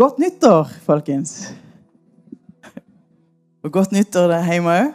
Godt 0.00 0.16
nyttår, 0.16 0.70
folkens. 0.80 1.50
Og 3.60 3.72
godt 3.72 3.90
nyttår 3.92 4.30
der 4.30 4.46
hjemme 4.48 4.72
òg. 4.72 4.94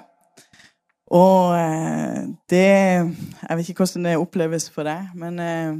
Og 1.14 1.54
eh, 1.60 2.24
det 2.50 2.64
Jeg 2.64 3.58
vet 3.60 3.70
ikke 3.70 3.86
hvordan 3.86 4.08
det 4.10 4.16
oppleves 4.18 4.66
for 4.74 4.90
deg, 4.90 5.12
men 5.14 5.38
eh, 5.38 5.78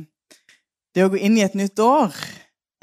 det 0.94 1.08
å 1.08 1.10
gå 1.10 1.18
inn 1.18 1.40
i 1.40 1.42
et 1.42 1.58
nytt 1.58 1.82
år 1.82 2.14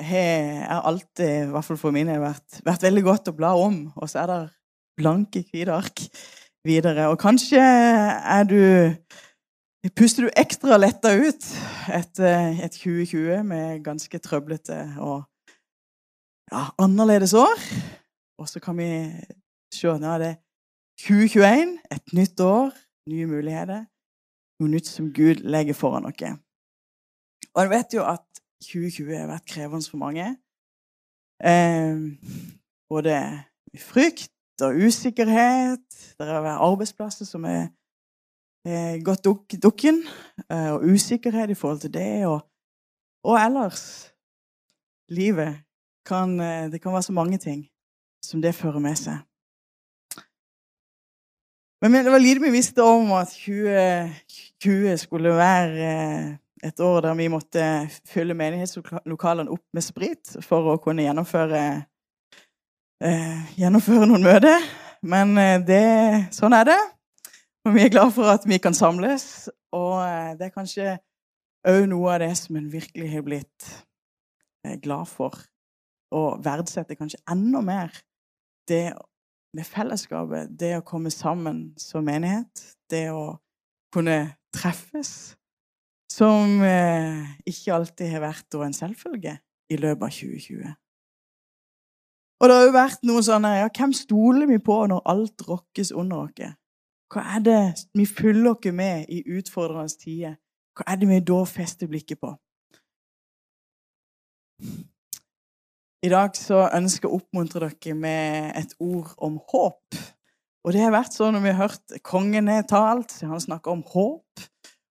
har 0.02 0.82
alltid, 0.82 1.46
i 1.46 1.54
hvert 1.54 1.68
fall 1.70 1.79
for 1.79 1.94
mine, 1.94 2.18
vært, 2.18 2.59
vært 2.66 2.90
veldig 2.90 3.06
godt 3.06 3.30
å 3.30 3.38
bla 3.38 3.54
om. 3.54 3.79
Og 3.95 4.11
så 4.11 4.25
er 4.25 4.32
det 4.32 4.43
blanke, 4.98 5.46
hvite 5.46 5.79
ark 5.79 6.03
videre. 6.67 7.06
Og 7.14 7.22
kanskje 7.22 7.62
er 7.62 8.50
du 8.50 8.62
Puster 9.98 10.26
du 10.26 10.39
ekstra 10.39 10.76
letta 10.79 11.11
ut 11.11 11.46
etter 11.90 12.59
et 12.62 12.75
2020 12.82 13.46
med 13.46 13.81
ganske 13.86 14.18
trøblete 14.22 14.84
og 15.03 15.25
ja, 16.52 16.64
annerledes 16.79 17.34
år. 17.34 17.56
Og 18.40 18.48
så 18.48 18.61
kan 18.61 18.76
vi 18.79 18.88
se 19.74 19.88
at 19.88 20.20
det 20.20 20.36
2021, 21.00 21.78
et 21.92 22.12
nytt 22.12 22.40
år, 22.40 22.70
nye 23.11 23.26
muligheter. 23.26 23.84
Noe 24.61 24.70
nytt 24.70 24.86
som 24.86 25.11
Gud 25.14 25.42
legger 25.42 25.75
foran 25.75 26.06
oss. 26.06 26.22
Og 27.54 27.62
jeg 27.62 27.70
vet 27.70 27.96
jo 27.96 28.04
at 28.06 28.26
2020 28.62 29.16
har 29.16 29.30
vært 29.30 29.48
krevende 29.48 29.90
for 29.90 29.98
mange. 29.98 30.26
Eh, 31.42 31.96
både 32.92 33.16
frykt 33.78 34.62
og 34.62 34.78
usikkerhet. 34.86 35.89
Det 36.19 36.28
er 36.28 36.47
arbeidsplasser 36.53 37.27
som 37.27 37.44
er, 37.44 37.72
er 38.69 39.03
gått 39.03 39.25
duk 39.25 39.56
dukken. 39.62 40.05
Eh, 40.47 40.70
og 40.77 40.87
usikkerhet 40.87 41.50
i 41.50 41.59
forhold 41.59 41.83
til 41.83 41.94
det. 41.94 42.27
Og, 42.27 42.41
og 43.27 43.41
ellers 43.41 44.12
livet 45.11 45.59
kan, 46.06 46.41
eh, 46.41 46.70
det 46.70 46.83
kan 46.83 46.92
være 46.92 47.03
så 47.03 47.12
mange 47.12 47.39
ting 47.39 47.69
som 48.25 48.42
det 48.42 48.55
fører 48.55 48.78
med 48.78 48.97
seg. 48.98 49.19
Men 51.83 52.05
det 52.05 52.12
var 52.12 52.22
lite 52.22 52.44
vi 52.44 52.53
visste 52.55 52.83
om 52.83 53.11
at 53.19 53.33
2020 53.34 54.97
skulle 55.03 55.34
være 55.34 55.89
eh, 55.89 56.28
et 56.62 56.81
år 56.81 57.00
der 57.00 57.14
vi 57.19 57.28
måtte 57.28 57.64
fylle 58.06 58.34
menighetslokalene 58.39 59.50
opp 59.50 59.64
med 59.75 59.83
sprit 59.83 60.36
for 60.47 60.70
å 60.70 60.78
kunne 60.83 61.03
gjennomføre, 61.03 61.62
eh, 63.03 63.55
gjennomføre 63.59 64.06
noen 64.06 64.22
møter. 64.22 64.62
Men 65.03 65.34
det, 65.66 66.28
sånn 66.31 66.55
er 66.55 66.69
det. 66.69 66.78
Og 67.66 67.75
vi 67.75 67.83
er 67.83 67.91
glad 67.91 68.12
for 68.14 68.31
at 68.31 68.47
vi 68.47 68.61
kan 68.62 68.75
samles. 68.75 69.48
Og 69.75 69.98
det 70.39 70.47
er 70.47 70.55
kanskje 70.55 70.92
òg 71.66 71.89
noe 71.91 72.14
av 72.14 72.22
det 72.22 72.37
som 72.39 72.61
en 72.61 72.70
virkelig 72.70 73.11
har 73.11 73.27
blitt 73.27 73.66
glad 74.84 75.11
for 75.11 75.34
og 76.13 76.43
verdsette 76.45 76.97
kanskje 76.99 77.23
enda 77.31 77.63
mer 77.65 77.95
det 78.69 78.93
med 79.57 79.69
fellesskapet, 79.69 80.53
det 80.61 80.77
å 80.79 80.85
komme 80.87 81.11
sammen 81.13 81.73
som 81.81 82.05
menighet, 82.07 82.63
det 82.91 83.09
å 83.13 83.37
kunne 83.93 84.35
treffes, 84.55 85.35
som 86.13 86.61
eh, 86.65 87.25
ikke 87.49 87.75
alltid 87.75 88.13
har 88.15 88.25
vært 88.25 88.57
en 88.61 88.77
selvfølge 88.77 89.37
i 89.73 89.79
løpet 89.81 90.07
av 90.07 90.17
2020. 90.17 90.73
Og 92.43 92.49
det 92.49 92.57
har 92.57 92.67
jo 92.67 92.75
vært 92.75 93.05
noe 93.07 93.23
sånn 93.23 93.47
ja, 93.47 93.69
Hvem 93.71 93.93
stoler 93.95 94.49
vi 94.51 94.59
på 94.59 94.81
når 94.91 95.05
alt 95.13 95.45
rokkes 95.47 95.93
under 95.95 96.25
oss? 96.25 96.57
Hva 97.13 97.23
er 97.37 97.45
det 97.45 97.61
vi 97.95 98.07
fyller 98.09 98.57
oss 98.57 98.73
med 98.75 99.13
i 99.13 99.21
utfordrende 99.37 100.01
tider? 100.01 100.34
Hva 100.75 100.89
er 100.89 100.99
det 100.99 101.09
vi 101.11 101.21
da 101.28 101.43
fester 101.47 101.91
blikket 101.93 102.21
på? 102.21 102.33
I 106.03 106.11
dag 106.11 106.35
så 106.35 106.65
ønsker 106.75 107.07
jeg 107.07 107.15
å 107.15 107.19
oppmuntre 107.21 107.69
dere 107.71 107.93
med 107.95 108.57
et 108.59 108.73
ord 108.83 109.13
om 109.23 109.37
håp. 109.53 109.99
Og 110.67 110.75
det 110.75 110.81
har 110.83 110.91
vært 110.95 111.15
sånn 111.15 111.37
når 111.37 111.45
vi 111.45 111.53
har 111.53 111.61
hørt 111.61 111.95
kongen 112.03 112.51
har 112.51 112.65
talt, 112.67 113.15
han 113.23 113.43
snakker 113.43 113.71
om 113.71 113.85
håp. 113.87 114.43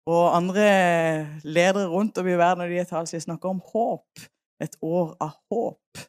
Og 0.09 0.35
andre 0.37 0.67
ledere 1.49 1.87
rundt 1.89 2.21
om 2.21 2.29
i 2.29 2.37
verden 2.37 2.61
når 2.61 2.75
de 2.75 2.81
har 2.83 2.91
talt, 2.91 3.09
så 3.09 3.17
de 3.17 3.25
snakker 3.25 3.55
om 3.55 3.63
håp. 3.71 4.27
Et 4.61 4.77
år 4.85 5.15
av 5.25 5.33
håp. 5.49 6.03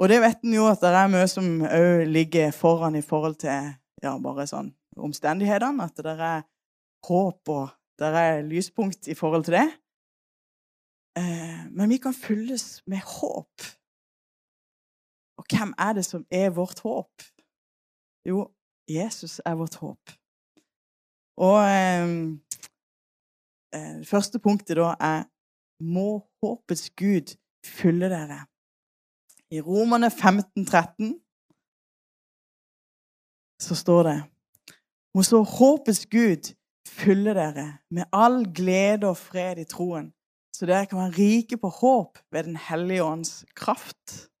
Og 0.00 0.08
det 0.08 0.22
vet 0.24 0.40
en 0.46 0.56
jo 0.56 0.64
at 0.70 0.80
det 0.80 0.94
er 0.96 1.12
mye 1.12 1.28
som 1.28 1.52
òg 1.68 2.06
ligger 2.08 2.56
foran 2.56 2.96
i 2.96 3.04
forhold 3.04 3.36
til 3.44 3.68
ja, 4.00 4.14
bare 4.16 4.48
sånn 4.48 4.72
omstendighetene. 4.96 5.90
At 5.90 6.00
det 6.00 6.16
er 6.16 6.48
håp 7.04 7.52
og 7.52 7.76
det 8.00 8.14
er 8.24 8.42
lyspunkt 8.48 9.12
i 9.12 9.18
forhold 9.18 9.44
til 9.50 9.60
det. 9.60 9.68
Eh, 11.20 11.62
men 11.68 11.92
vi 11.92 12.00
kan 12.00 12.16
fylles 12.16 12.80
med 12.88 13.04
håp 13.18 13.72
og 15.42 15.58
hvem 15.58 15.74
er 15.78 15.92
det 15.92 16.04
som 16.04 16.26
er 16.30 16.50
vårt 16.50 16.80
håp? 16.80 17.22
Jo, 18.28 18.50
Jesus 18.88 19.40
er 19.44 19.54
vårt 19.58 19.74
håp. 19.74 20.10
Og 21.36 21.58
eh, 21.66 22.08
eh 23.74 24.04
første 24.06 24.38
punktet 24.38 24.76
da 24.76 24.94
er 25.00 25.24
Må 25.82 26.22
håpets 26.42 26.90
Gud 26.90 27.34
fylle 27.66 28.06
dere. 28.10 28.46
I 29.50 29.60
Romerne 29.60 30.10
15, 30.10 30.64
13 30.66 31.18
så 33.60 33.74
står 33.74 34.02
det 34.02 34.18
Må 35.14 35.22
så 35.22 35.42
håpets 35.42 36.06
Gud 36.06 36.54
fylle 36.88 37.34
dere 37.34 37.78
med 37.90 38.04
all 38.12 38.44
glede 38.54 39.08
og 39.08 39.16
fred 39.16 39.58
i 39.58 39.64
troen, 39.64 40.12
så 40.54 40.66
dere 40.66 40.86
kan 40.86 40.98
være 40.98 41.18
rike 41.18 41.56
på 41.56 41.68
håp 41.68 42.18
ved 42.30 42.44
Den 42.44 42.56
hellige 42.56 43.04
ånds 43.04 43.44
kraft. 43.56 44.31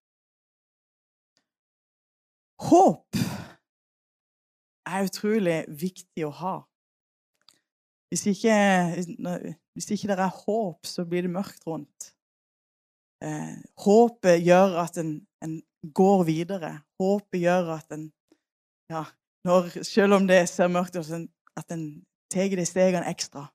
Håp 2.62 3.18
er 4.86 5.06
utrolig 5.06 5.62
viktig 5.68 6.26
å 6.26 6.32
ha. 6.42 6.56
Hvis 8.12 8.26
ikke, 8.28 8.54
hvis 9.72 9.88
ikke 9.94 10.10
det 10.10 10.18
er 10.20 10.40
håp, 10.42 10.86
så 10.86 11.04
blir 11.08 11.24
det 11.24 11.32
mørkt 11.32 11.64
rundt. 11.66 12.12
Eh, 13.24 13.56
håpet 13.84 14.42
gjør 14.44 14.76
at 14.82 14.98
en, 15.00 15.14
en, 15.44 15.60
går 15.96 16.24
videre. 16.28 16.72
Håpet 17.00 17.40
gjør 17.42 17.72
at 17.78 17.94
en 17.96 18.04
ja, 18.92 19.02
når, 19.46 19.70
Selv 19.82 20.18
om 20.18 20.28
det 20.28 20.44
ser 20.50 20.70
mørkt 20.70 20.98
ut, 20.98 21.08
at 21.56 21.74
en 21.74 21.86
tar 22.30 22.54
de 22.58 22.66
stegene 22.68 23.08
ekstra. 23.10 23.46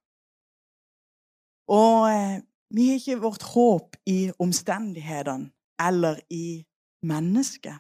Og 1.72 2.08
eh, 2.10 2.40
vi 2.74 2.90
har 2.90 3.00
ikke 3.00 3.22
vårt 3.22 3.46
håp 3.54 3.96
i 4.10 4.32
omstendighetene 4.44 5.52
eller 5.80 6.20
i 6.34 6.66
mennesket 7.06 7.78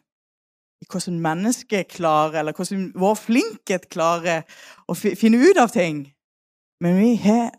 i 0.81 0.85
hvordan 0.91 1.19
mennesket 1.19 1.87
klarer, 1.87 2.39
eller 2.39 2.53
hvordan 2.53 2.91
vår 2.95 3.15
flinkhet 3.17 3.89
klarer 3.89 4.43
å 4.87 4.95
finne 4.97 5.39
ut 5.41 5.57
av 5.57 5.73
ting. 5.73 6.05
Men 6.83 6.99
vi 6.99 7.15
har 7.15 7.51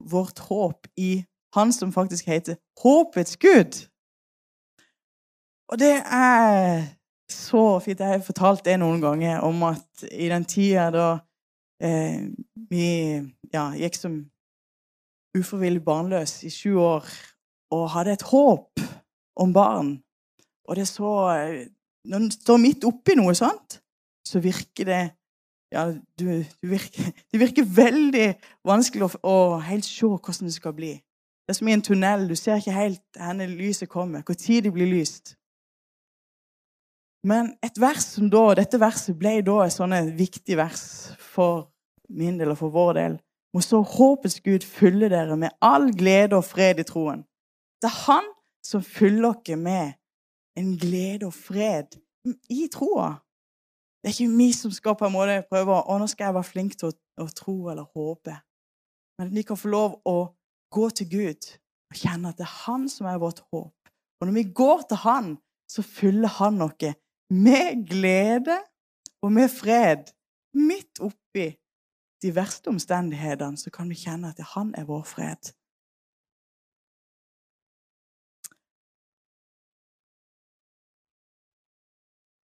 vårt 0.00 0.38
håp 0.48 0.86
i 0.96 1.24
Han 1.56 1.72
som 1.72 1.92
faktisk 1.92 2.26
heter 2.26 2.58
Håpets 2.82 3.36
Gud. 3.36 3.86
Og 5.72 5.78
det 5.78 6.02
er 6.04 6.82
så 7.32 7.78
fint. 7.80 8.00
Jeg 8.00 8.08
har 8.08 8.24
fortalt 8.26 8.64
det 8.64 8.76
noen 8.78 9.00
ganger 9.00 9.40
om 9.40 9.62
at 9.62 10.04
i 10.12 10.28
den 10.28 10.44
tida 10.44 10.90
da 10.92 11.06
eh, 11.82 12.28
vi 12.70 12.90
ja, 13.54 13.70
gikk 13.72 13.96
som 13.96 14.18
ufrivillig 15.36 15.84
barnløs 15.84 16.42
i 16.44 16.52
sju 16.52 16.76
år 16.76 17.08
og 17.74 17.88
hadde 17.96 18.14
et 18.14 18.26
håp 18.30 18.84
om 19.36 19.52
barn 19.52 19.96
Og 20.68 20.76
det 20.76 20.88
så 20.88 21.10
når 22.06 22.22
en 22.22 22.30
står 22.30 22.60
midt 22.62 22.86
oppi 22.88 23.16
noe 23.18 23.34
sånt, 23.36 23.80
så 24.26 24.42
virker 24.42 24.88
det 24.88 25.04
ja, 25.74 25.88
du, 25.90 26.26
du 26.62 26.68
virker, 26.70 27.10
Det 27.32 27.40
virker 27.40 27.66
veldig 27.76 28.28
vanskelig 28.66 29.08
å, 29.08 29.10
å, 29.26 29.36
helt 29.66 29.86
se 29.86 30.06
hvordan 30.06 30.48
det 30.48 30.54
skal 30.54 30.74
bli. 30.76 30.92
Det 31.46 31.54
er 31.54 31.58
som 31.58 31.68
i 31.68 31.74
en 31.74 31.82
tunnel. 31.82 32.28
Du 32.30 32.36
ser 32.38 32.58
ikke 32.58 32.74
helt 32.74 33.18
hvor 33.18 33.50
lyset 33.50 33.90
kommer, 33.90 34.22
tid 34.34 34.66
det 34.66 34.72
blir 34.74 34.90
lyst. 34.90 35.36
Men 37.26 37.56
et 37.64 37.78
vers 37.80 38.04
som 38.14 38.30
da, 38.30 38.52
dette 38.54 38.78
verset 38.78 39.18
ble 39.18 39.40
da 39.46 39.64
et 39.64 39.74
sånt 39.74 40.14
viktig 40.18 40.56
vers 40.58 40.82
for 41.18 41.72
min 42.08 42.38
del 42.38 42.52
og 42.54 42.60
for 42.60 42.74
vår 42.74 42.92
del. 43.00 43.16
Må 43.54 43.62
så 43.64 43.80
håpets 43.82 44.38
Gud 44.44 44.66
fylle 44.66 45.08
dere 45.10 45.34
med 45.38 45.54
all 45.64 45.88
glede 45.96 46.38
og 46.38 46.46
fred 46.46 46.82
i 46.82 46.86
troen. 46.86 47.24
Det 47.82 47.90
er 47.90 48.02
Han 48.06 48.28
som 48.62 48.82
fyller 48.82 49.34
dere 49.46 49.58
med 49.58 49.94
en 50.56 50.74
glede 50.80 51.28
og 51.28 51.34
fred 51.34 51.98
i 52.50 52.66
troa. 52.72 53.14
Det 54.00 54.10
er 54.10 54.14
ikke 54.14 54.38
vi 54.38 54.52
som 54.54 54.72
skal 54.74 54.96
på 54.98 55.08
en 55.08 55.14
måte 55.14 55.40
prøve 55.50 55.76
å 55.82 55.98
nå 55.98 56.06
skal 56.10 56.28
jeg 56.28 56.36
være 56.36 56.50
flink 56.50 56.76
til 56.78 56.92
å, 56.92 56.96
å 57.24 57.26
tro 57.34 57.56
eller 57.72 57.88
håpe. 57.96 58.36
Men 59.18 59.32
vi 59.34 59.44
kan 59.46 59.58
få 59.58 59.72
lov 59.72 59.96
å 60.06 60.16
gå 60.74 60.88
til 60.94 61.10
Gud 61.10 61.50
og 61.90 61.98
kjenne 61.98 62.30
at 62.30 62.38
det 62.38 62.46
er 62.46 62.54
Han 62.66 62.86
som 62.92 63.08
er 63.10 63.20
vårt 63.22 63.42
håp. 63.52 63.74
Og 64.20 64.28
når 64.28 64.34
vi 64.38 64.46
går 64.62 64.86
til 64.88 65.02
Han, 65.04 65.36
så 65.70 65.82
fyller 65.82 66.32
Han 66.38 66.60
noe 66.62 66.92
med 67.32 67.86
glede 67.88 68.58
og 69.24 69.32
med 69.34 69.50
fred. 69.50 70.12
Midt 70.56 71.02
oppi 71.04 71.50
de 72.22 72.32
verste 72.34 72.70
omstendighetene 72.72 73.60
så 73.60 73.70
kan 73.74 73.90
vi 73.90 73.98
kjenne 73.98 74.32
at 74.32 74.40
Han 74.54 74.72
er 74.78 74.86
vår 74.88 75.04
fred. 75.08 75.52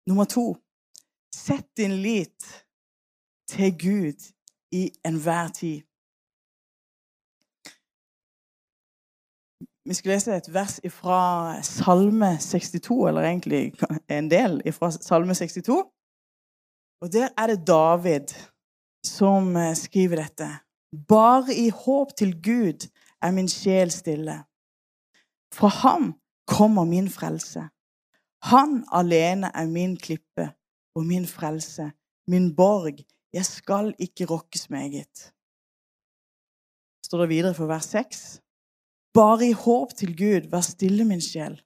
Nummer 0.06 0.24
to 0.24 0.56
sett 1.34 1.76
din 1.76 1.92
lit 2.02 2.66
til 3.48 3.78
Gud 3.78 4.32
i 4.72 4.90
enhver 5.04 5.48
tid. 5.48 5.82
Vi 9.84 9.94
skal 9.94 10.12
lese 10.12 10.36
et 10.36 10.54
vers 10.54 10.80
fra 10.90 11.18
Salme 11.62 12.38
62, 12.38 13.08
eller 13.08 13.22
egentlig 13.22 13.72
en 14.08 14.30
del 14.30 14.72
fra 14.72 14.90
Salme 14.90 15.34
62. 15.34 15.68
Og 17.02 17.12
der 17.12 17.28
er 17.38 17.46
det 17.46 17.66
David 17.66 18.28
som 19.06 19.56
eh, 19.56 19.74
skriver 19.76 20.16
dette. 20.16 20.48
Bare 21.08 21.54
i 21.54 21.68
håp 21.68 22.08
til 22.18 22.42
Gud 22.42 22.86
er 23.22 23.30
min 23.30 23.48
sjel 23.48 23.90
stille. 23.90 24.44
Fra 25.54 25.68
ham 25.68 26.14
kommer 26.46 26.84
min 26.84 27.10
frelse. 27.10 27.68
Han 28.42 28.84
alene 28.90 29.52
er 29.54 29.66
min 29.70 29.96
klippe 29.96 30.48
og 30.96 31.06
min 31.06 31.26
frelse, 31.26 31.92
min 32.26 32.54
borg. 32.56 32.98
Jeg 33.32 33.44
skal 33.46 33.94
ikke 33.98 34.26
rokkes 34.26 34.70
meget. 34.70 35.32
Står 37.06 37.18
det 37.22 37.28
videre 37.28 37.54
for 37.54 37.66
vers 37.66 37.84
6. 37.84 38.40
Bare 39.14 39.46
i 39.48 39.52
håp 39.52 39.94
til 39.94 40.16
Gud, 40.16 40.48
vær 40.50 40.60
stille, 40.60 41.04
min 41.04 41.20
sjel. 41.20 41.60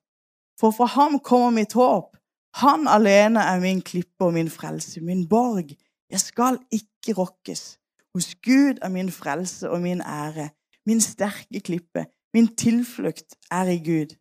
For 0.61 0.71
fra 0.71 0.85
ham 0.85 1.19
kommer 1.21 1.51
mitt 1.51 1.73
håp. 1.73 2.17
Han 2.61 2.89
alene 2.89 3.41
er 3.41 3.61
min 3.61 3.81
klippe 3.81 4.25
og 4.29 4.33
min 4.33 4.51
frelse, 4.51 5.01
min 5.01 5.29
borg. 5.29 5.73
Jeg 6.11 6.21
skal 6.21 6.59
ikke 6.73 7.17
rokkes. 7.19 7.79
Hos 8.15 8.35
Gud 8.35 8.79
er 8.83 8.89
min 8.89 9.11
frelse 9.11 9.71
og 9.71 9.81
min 9.81 10.01
ære, 10.01 10.49
min 10.87 11.01
sterke 11.01 11.61
klippe. 11.61 12.07
Min 12.35 12.49
tilflukt 12.57 13.37
er 13.51 13.69
i 13.73 13.79
Gud. 13.79 14.17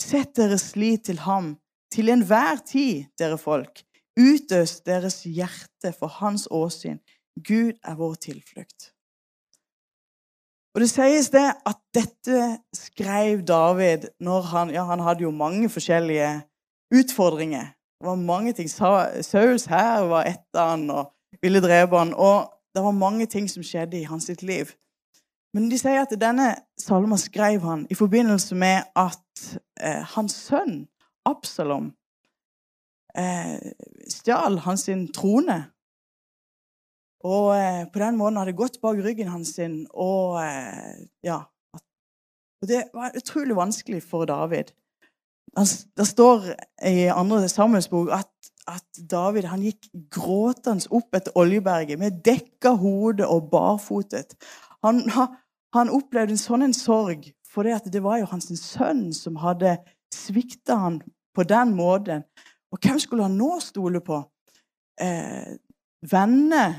Sett 0.00 0.36
deres 0.36 0.76
lit 0.76 1.04
til 1.04 1.18
ham, 1.18 1.56
til 1.92 2.08
enhver 2.08 2.62
tid, 2.66 3.04
dere 3.18 3.38
folk. 3.38 3.82
Utøs 4.16 4.80
deres 4.80 5.22
hjerte 5.22 5.92
for 5.98 6.06
hans 6.20 6.48
åsyn. 6.50 6.98
Gud 7.36 7.76
er 7.84 7.94
vår 7.94 8.14
tilflukt. 8.14 8.92
Og 10.76 10.80
Det 10.80 10.90
sies 10.90 11.30
det 11.32 11.46
at 11.66 11.78
dette 11.96 12.58
skrev 12.76 13.40
David 13.48 14.08
når 14.20 14.40
han 14.52 14.70
Ja, 14.70 14.84
han 14.84 15.00
hadde 15.00 15.22
jo 15.22 15.30
mange 15.30 15.68
forskjellige 15.68 16.42
utfordringer. 16.92 17.72
Det 18.00 18.08
var 18.08 18.14
mange 18.14 18.52
ting. 18.52 18.70
Saus 18.70 19.64
her 19.64 20.04
var 20.04 20.28
etter 20.28 20.68
han 20.70 20.90
og 20.90 21.12
ville 21.42 21.62
drepe 21.64 21.96
han. 21.96 22.12
Og 22.14 22.52
det 22.74 22.84
var 22.84 22.90
mange 22.90 23.26
ting 23.26 23.48
som 23.50 23.62
skjedde 23.62 24.00
i 24.00 24.04
hans 24.04 24.28
liv. 24.42 24.66
Men 25.54 25.70
de 25.70 25.78
sier 25.78 26.02
at 26.02 26.12
denne 26.20 26.50
salmen 26.78 27.18
skrev 27.18 27.64
han 27.64 27.86
i 27.90 27.96
forbindelse 27.96 28.54
med 28.54 28.84
at 28.96 29.46
eh, 29.80 30.02
hans 30.12 30.34
sønn 30.36 30.82
Absalom 31.26 31.90
eh, 33.18 33.72
stjal 34.10 34.60
hans 34.66 34.86
trone 35.16 35.58
og 37.26 37.52
eh, 37.56 37.84
på 37.90 38.00
den 38.02 38.18
måten 38.20 38.38
hadde 38.40 38.56
gått 38.56 38.80
bak 38.82 39.00
ryggen 39.02 39.30
hans. 39.32 39.54
Sin, 39.56 39.84
og, 39.90 40.38
eh, 40.42 41.06
ja, 41.26 41.40
og 41.74 42.68
det 42.70 42.86
var 42.94 43.16
utrolig 43.18 43.56
vanskelig 43.56 44.02
for 44.04 44.28
David. 44.28 44.70
Det 45.56 46.06
står 46.06 46.50
i 46.84 47.08
andre 47.08 47.48
Samuels 47.48 47.88
bok 47.88 48.10
at, 48.12 48.30
at, 48.68 48.86
David 49.10 49.48
han 49.48 49.64
gikk 49.64 49.88
gråtende 50.12 50.90
opp 50.94 51.16
etter 51.16 51.34
Oljeberget 51.38 51.98
med 51.98 52.20
dekka 52.26 52.74
hode 52.76 53.26
og 53.26 53.48
barfotet. 53.50 54.36
Han, 54.84 55.02
han 55.74 55.92
opplevde 55.92 56.36
en 56.36 56.42
sånn 56.42 56.66
en 56.66 56.76
sorg, 56.76 57.30
for 57.48 57.64
det 57.64 58.02
var 58.04 58.20
jo 58.20 58.30
hans 58.30 58.50
sønn 58.60 59.08
som 59.16 59.40
hadde 59.40 59.78
svikta 60.14 60.76
han 60.82 61.00
på 61.36 61.44
den 61.44 61.74
måten. 61.76 62.24
Og 62.72 62.80
hvem 62.80 62.98
skulle 63.00 63.28
han 63.28 63.36
nå 63.36 63.58
stole 63.60 64.00
på? 64.04 64.22
Eh, 65.00 65.56
venner 66.10 66.74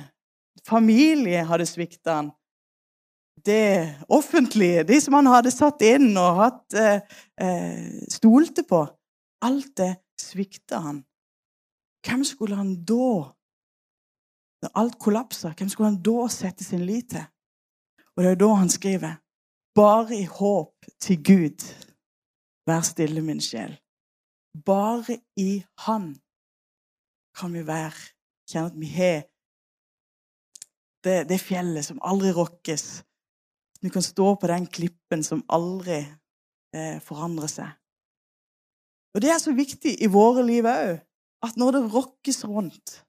familie 0.67 1.45
hadde 1.47 1.67
svikta 1.69 2.19
han. 2.21 2.31
Det 3.45 3.95
offentlige, 4.09 4.83
de 4.83 4.97
som 5.01 5.15
han 5.19 5.29
hadde 5.31 5.53
satt 5.53 5.83
inn 5.85 6.09
og 6.17 6.41
hatt, 6.41 6.65
eh, 6.73 7.01
eh, 7.39 8.01
stolte 8.11 8.65
på. 8.67 8.81
Alt 9.45 9.77
det 9.77 9.93
svikta 10.19 10.81
han. 10.81 11.03
Hvem 12.05 12.23
skulle 12.23 12.55
han 12.55 12.75
da 12.85 13.33
Når 14.57 14.71
alt 14.73 14.95
kollapsa, 14.97 15.51
hvem 15.53 15.69
skulle 15.69 15.91
han 15.91 16.01
da 16.01 16.27
sette 16.33 16.63
sin 16.63 16.81
lit 16.81 17.11
til? 17.11 17.21
Og 18.15 18.23
det 18.23 18.31
er 18.31 18.39
da 18.41 18.47
han 18.57 18.69
skriver 18.69 19.19
Bare 19.75 20.15
i 20.17 20.23
håp 20.25 20.87
til 20.99 21.23
Gud, 21.23 21.61
vær 22.65 22.81
stille, 22.81 23.21
min 23.21 23.37
sjel. 23.37 23.77
Bare 24.65 25.19
i 25.37 25.63
Han 25.85 26.15
kan 27.37 27.53
vi 27.53 27.61
være, 27.67 27.93
kjenne 28.49 28.71
at 28.71 28.77
vi 28.79 28.89
har 28.89 29.25
det, 31.05 31.17
det 31.29 31.39
fjellet 31.41 31.85
som 31.85 31.99
aldri 32.01 32.31
rokkes. 32.35 32.85
Vi 33.81 33.91
kan 33.93 34.03
stå 34.03 34.33
på 34.35 34.49
den 34.49 34.65
klippen 34.67 35.23
som 35.23 35.43
aldri 35.53 35.99
eh, 36.01 36.97
forandrer 37.03 37.51
seg. 37.51 37.75
Og 39.15 39.21
Det 39.21 39.29
er 39.33 39.41
så 39.41 39.53
viktig 39.55 39.95
i 40.01 40.09
våre 40.13 40.43
liv 40.45 40.65
òg, 40.67 40.97
at 41.45 41.57
når 41.57 41.77
det 41.77 41.83
rokkes 41.93 42.43
rundt 42.49 43.03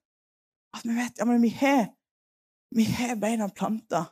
At 0.77 0.85
vi 0.85 0.93
vet 0.93 1.17
ja, 1.17 1.25
men 1.25 1.41
vi 1.41 1.49
har, 1.49 1.87
vi 2.77 2.85
har 2.85 3.17
beina 3.17 3.49
planta 3.49 4.03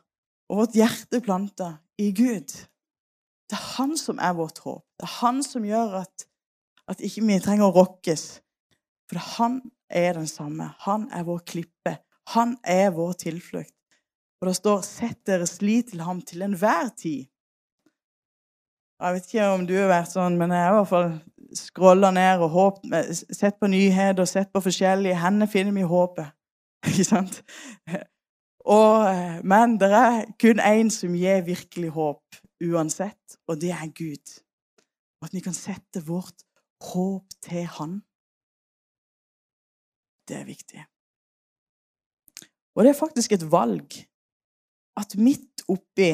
og 0.49 0.63
vårt 0.63 0.77
hjerte 0.77 1.19
planta 1.21 1.67
i 2.01 2.09
Gud. 2.17 2.49
Det 3.47 3.55
er 3.55 3.65
Han 3.77 3.93
som 3.97 4.17
er 4.19 4.33
vårt 4.33 4.57
håp. 4.63 4.83
Det 4.97 5.05
er 5.05 5.13
Han 5.21 5.43
som 5.43 5.65
gjør 5.65 5.99
at, 6.01 6.26
at 6.87 7.01
ikke 7.03 7.23
vi 7.27 7.39
trenger 7.43 7.67
å 7.69 7.75
rokkes. 7.75 8.25
For 9.09 9.19
Han 9.37 9.61
er 9.89 10.13
den 10.13 10.27
samme. 10.27 10.73
Han 10.85 11.07
er 11.11 11.23
vår 11.27 11.43
klippe. 11.47 11.97
Han 12.35 12.57
er 12.63 12.91
vår 12.95 13.13
tilflukt. 13.23 13.73
Og 14.41 14.47
det 14.47 14.55
står 14.55 14.81
'Sett 14.81 15.25
deres 15.25 15.61
lit 15.61 15.89
til 15.89 16.01
ham 16.01 16.21
til 16.21 16.41
enhver 16.41 16.89
tid'. 16.97 17.27
Jeg 18.99 19.13
vet 19.13 19.27
ikke 19.27 19.47
om 19.53 19.67
du 19.67 19.75
har 19.77 19.89
vært 19.89 20.11
sånn, 20.11 20.37
men 20.37 20.51
jeg 20.51 20.63
har 20.63 20.71
i 20.73 20.77
hvert 20.77 20.89
fall 20.89 21.11
scrolla 21.53 22.09
ned 22.11 22.41
og 22.41 22.49
håp, 22.49 22.79
sett 23.13 23.59
på 23.59 23.69
nyheter 23.69 24.23
og 24.23 24.27
sett 24.27 24.49
på 24.53 24.61
forskjellige. 24.61 25.19
Henne 25.21 25.47
finner 25.47 25.71
vi 25.71 25.81
håpet. 25.81 26.33
Ikke 26.89 27.05
sant? 27.05 27.43
Og, 28.65 29.05
men 29.43 29.77
det 29.77 29.91
er 29.93 30.25
kun 30.41 30.59
én 30.59 30.89
som 30.89 31.13
gir 31.15 31.45
virkelig 31.45 31.93
håp 31.93 32.41
uansett, 32.63 33.37
og 33.47 33.61
det 33.61 33.71
er 33.71 33.93
Gud. 33.93 34.33
At 35.23 35.33
vi 35.33 35.39
kan 35.45 35.53
sette 35.53 36.01
vårt 36.01 36.43
håp 36.81 37.33
til 37.41 37.65
Han. 37.77 37.99
Det 40.27 40.37
er 40.37 40.45
viktig. 40.45 40.83
Og 42.75 42.83
det 42.83 42.91
er 42.91 42.99
faktisk 42.99 43.31
et 43.33 43.45
valg 43.51 43.93
at 44.97 45.15
midt 45.17 45.63
oppi 45.69 46.11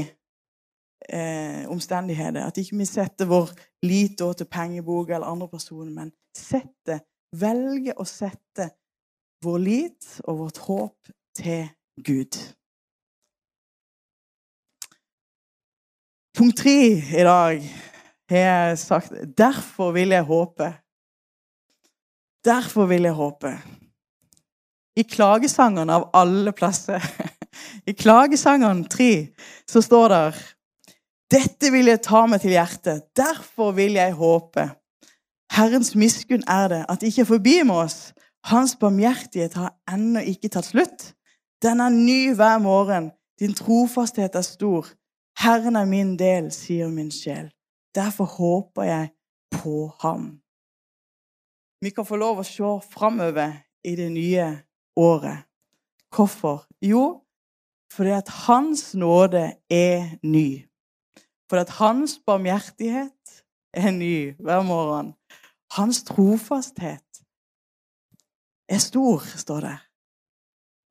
eh, 1.10 1.64
omstendigheter 1.72 2.46
At 2.46 2.58
ikke 2.58 2.78
vi 2.78 2.86
setter 2.86 3.28
vår 3.28 3.52
lit 3.84 4.18
til 4.18 4.48
pengebok 4.48 5.10
eller 5.10 5.28
andre 5.28 5.48
personer, 5.48 5.92
men 5.92 6.12
setter, 6.36 7.04
velger 7.32 8.00
å 8.00 8.06
sette 8.08 8.70
vår 9.44 9.60
lit 9.60 10.10
og 10.24 10.38
vårt 10.40 10.62
håp 10.68 11.14
til 11.36 11.68
Gud. 12.04 12.38
Punkt 16.34 16.58
tre 16.58 16.78
i 16.98 17.26
dag 17.28 17.66
har 18.34 18.70
jeg 18.70 18.80
sagt 18.80 19.14
Derfor 19.38 19.92
vil 19.92 20.10
jeg 20.16 20.24
håpe. 20.24 20.74
Derfor 22.46 22.86
vil 22.86 23.08
jeg 23.08 23.14
håpe. 23.14 23.54
I 24.96 25.04
klagesangene 25.04 25.94
av 25.94 26.10
alle 26.14 26.52
plasser 26.54 27.02
I 27.90 27.96
klagesangene 27.98 28.86
3 28.90 29.10
så 29.70 29.82
står 29.82 30.14
det 30.14 30.26
Dette 31.34 31.72
vil 31.74 31.90
jeg 31.90 32.04
ta 32.06 32.26
meg 32.30 32.44
til 32.44 32.54
hjertet, 32.54 33.08
derfor 33.18 33.72
vil 33.74 33.98
jeg 33.98 34.14
håpe. 34.14 34.68
Herrens 35.54 35.96
miskunn 35.98 36.44
er 36.50 36.68
det 36.70 36.84
at 36.90 37.02
det 37.02 37.10
ikke 37.10 37.24
er 37.24 37.32
forbi 37.32 37.56
med 37.66 37.88
oss. 37.88 37.98
Hans 38.46 38.76
barmhjertighet 38.78 39.56
har 39.58 39.74
ennå 39.90 40.22
ikke 40.30 40.52
tatt 40.54 40.70
slutt. 40.70 41.14
Den 41.64 41.82
er 41.82 41.90
ny 41.90 42.36
hver 42.38 42.60
morgen. 42.62 43.12
Din 43.40 43.56
trofasthet 43.58 44.36
er 44.36 44.46
stor. 44.46 44.92
Herren 45.40 45.76
er 45.76 45.90
min 45.90 46.14
del, 46.20 46.52
sier 46.54 46.92
min 46.92 47.12
sjel. 47.12 47.48
Derfor 47.96 48.26
håper 48.26 48.84
jeg 48.84 49.10
på 49.52 49.92
ham. 50.02 50.42
Vi 51.82 51.90
kan 51.90 52.06
få 52.06 52.16
lov 52.16 52.42
å 52.42 52.48
se 52.48 52.70
framover 52.94 53.58
i 53.84 53.96
det 54.00 54.10
nye 54.12 54.46
året. 54.96 55.44
Hvorfor? 56.14 56.66
Jo, 56.82 57.24
fordi 57.94 58.14
at 58.16 58.30
hans 58.46 58.94
nåde 58.96 59.44
er 59.70 60.16
ny. 60.24 60.64
Fordi 61.50 61.62
at 61.62 61.74
hans 61.78 62.18
barmhjertighet 62.26 63.44
er 63.74 63.92
ny 63.92 64.34
hver 64.40 64.64
morgen. 64.66 65.14
Hans 65.76 66.04
trofasthet 66.08 67.24
er 68.70 68.82
stor, 68.82 69.26
står 69.38 69.60
det. 69.68 69.78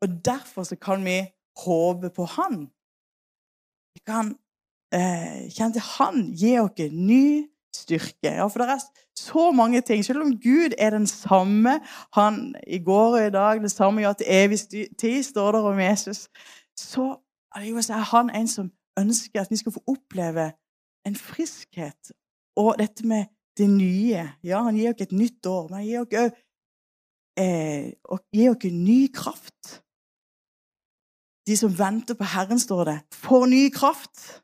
Og 0.02 0.08
derfor 0.24 0.66
så 0.66 0.76
kan 0.76 1.04
vi 1.04 1.22
håpe 1.64 2.10
på 2.10 2.24
Han. 2.24 2.70
Vi 3.94 4.00
kan 4.06 4.36
eh, 4.92 5.80
Han 5.98 6.32
gir 6.36 6.62
oss 6.62 6.92
ny 6.92 7.46
styrke. 7.74 8.28
Ja, 8.28 8.46
For 8.46 8.62
det 8.62 8.68
er 8.68 8.82
så 9.18 9.50
mange 9.50 9.80
ting. 9.80 10.04
Selv 10.04 10.22
om 10.22 10.38
Gud 10.40 10.74
er 10.78 10.90
den 10.90 11.06
samme 11.06 11.80
han 12.14 12.54
i 12.66 12.78
går 12.78 13.18
og 13.18 13.26
i 13.26 13.30
dag, 13.30 13.62
det 13.62 13.70
samme 13.70 14.00
ja 14.00 14.12
til 14.12 14.26
evig 14.28 14.58
tid, 14.98 15.22
står 15.22 15.52
det 15.52 15.60
om 15.60 15.78
Jesus, 15.78 16.28
så 16.78 17.16
er 17.56 18.16
han 18.16 18.30
en 18.30 18.48
som 18.48 18.70
ønsker 18.98 19.40
at 19.40 19.50
vi 19.50 19.56
skal 19.56 19.72
få 19.72 19.82
oppleve 19.86 20.52
en 21.06 21.16
friskhet. 21.16 22.12
Og 22.56 22.76
dette 22.78 23.06
med 23.06 23.24
det 23.56 23.70
nye. 23.70 24.28
Ja, 24.44 24.62
han 24.62 24.76
gir 24.76 24.92
oss 24.92 25.04
et 25.04 25.12
nytt 25.12 25.46
år, 25.46 25.68
men 25.68 25.78
han 25.78 25.86
gir 25.86 26.00
oss 26.00 26.12
òg 28.12 28.66
eh, 28.66 28.72
ny 28.72 29.08
kraft. 29.14 29.78
De 31.46 31.56
som 31.58 31.72
venter 31.78 32.14
på 32.14 32.24
Herren, 32.24 32.58
står 32.58 32.84
det, 32.84 32.98
får 33.12 33.46
ny 33.50 33.68
kraft. 33.74 34.42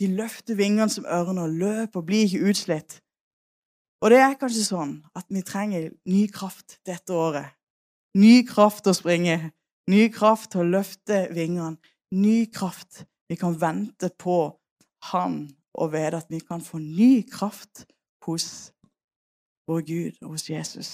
De 0.00 0.08
løfter 0.08 0.56
vingene 0.56 0.88
som 0.88 1.04
ørner, 1.04 1.46
løper 1.46 2.00
og 2.00 2.06
blir 2.08 2.24
ikke 2.24 2.50
utslitt. 2.50 3.00
Og 4.00 4.10
det 4.10 4.20
er 4.24 4.36
kanskje 4.40 4.64
sånn 4.64 4.94
at 5.16 5.26
vi 5.28 5.42
trenger 5.44 5.90
ny 6.08 6.24
kraft 6.32 6.78
dette 6.88 7.12
året. 7.12 7.52
Ny 8.16 8.40
kraft 8.48 8.82
til 8.86 8.94
å 8.94 8.96
springe, 8.96 9.36
ny 9.92 10.06
kraft 10.14 10.54
til 10.54 10.64
å 10.64 10.70
løfte 10.78 11.26
vingene, 11.36 11.76
ny 12.16 12.46
kraft. 12.50 13.04
Vi 13.28 13.36
kan 13.38 13.54
vente 13.60 14.10
på 14.18 14.56
Han 15.12 15.46
og 15.74 15.92
vite 15.94 16.18
at 16.18 16.28
vi 16.28 16.40
kan 16.44 16.60
få 16.60 16.78
ny 16.78 17.22
kraft 17.24 17.86
hos 18.26 18.72
vår 19.68 19.80
Gud 19.86 20.18
og 20.22 20.34
hos 20.34 20.48
Jesus. 20.50 20.90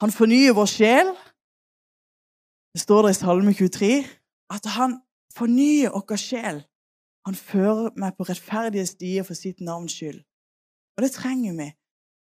Han 0.00 0.12
fornyer 0.12 0.52
vår 0.52 0.68
sjel. 0.68 1.12
Det 2.74 2.82
står 2.82 3.06
der 3.06 3.14
i 3.14 3.16
Salme 3.16 3.54
23 3.56 3.92
at 4.52 4.66
han 4.76 4.98
fornyer 5.36 5.94
vår 5.94 6.20
sjel. 6.20 6.60
Han 7.26 7.34
fører 7.34 7.90
meg 7.98 8.14
på 8.16 8.26
rettferdige 8.28 8.86
stier 8.86 9.26
for 9.26 9.38
sitt 9.38 9.60
navns 9.64 9.96
skyld. 9.98 10.20
Og 10.96 11.04
det 11.04 11.12
trenger 11.16 11.56
vi. 11.58 11.68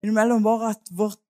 Innimellom 0.03 0.43
bare 0.45 0.73
at 0.73 0.91
vårt 0.91 1.21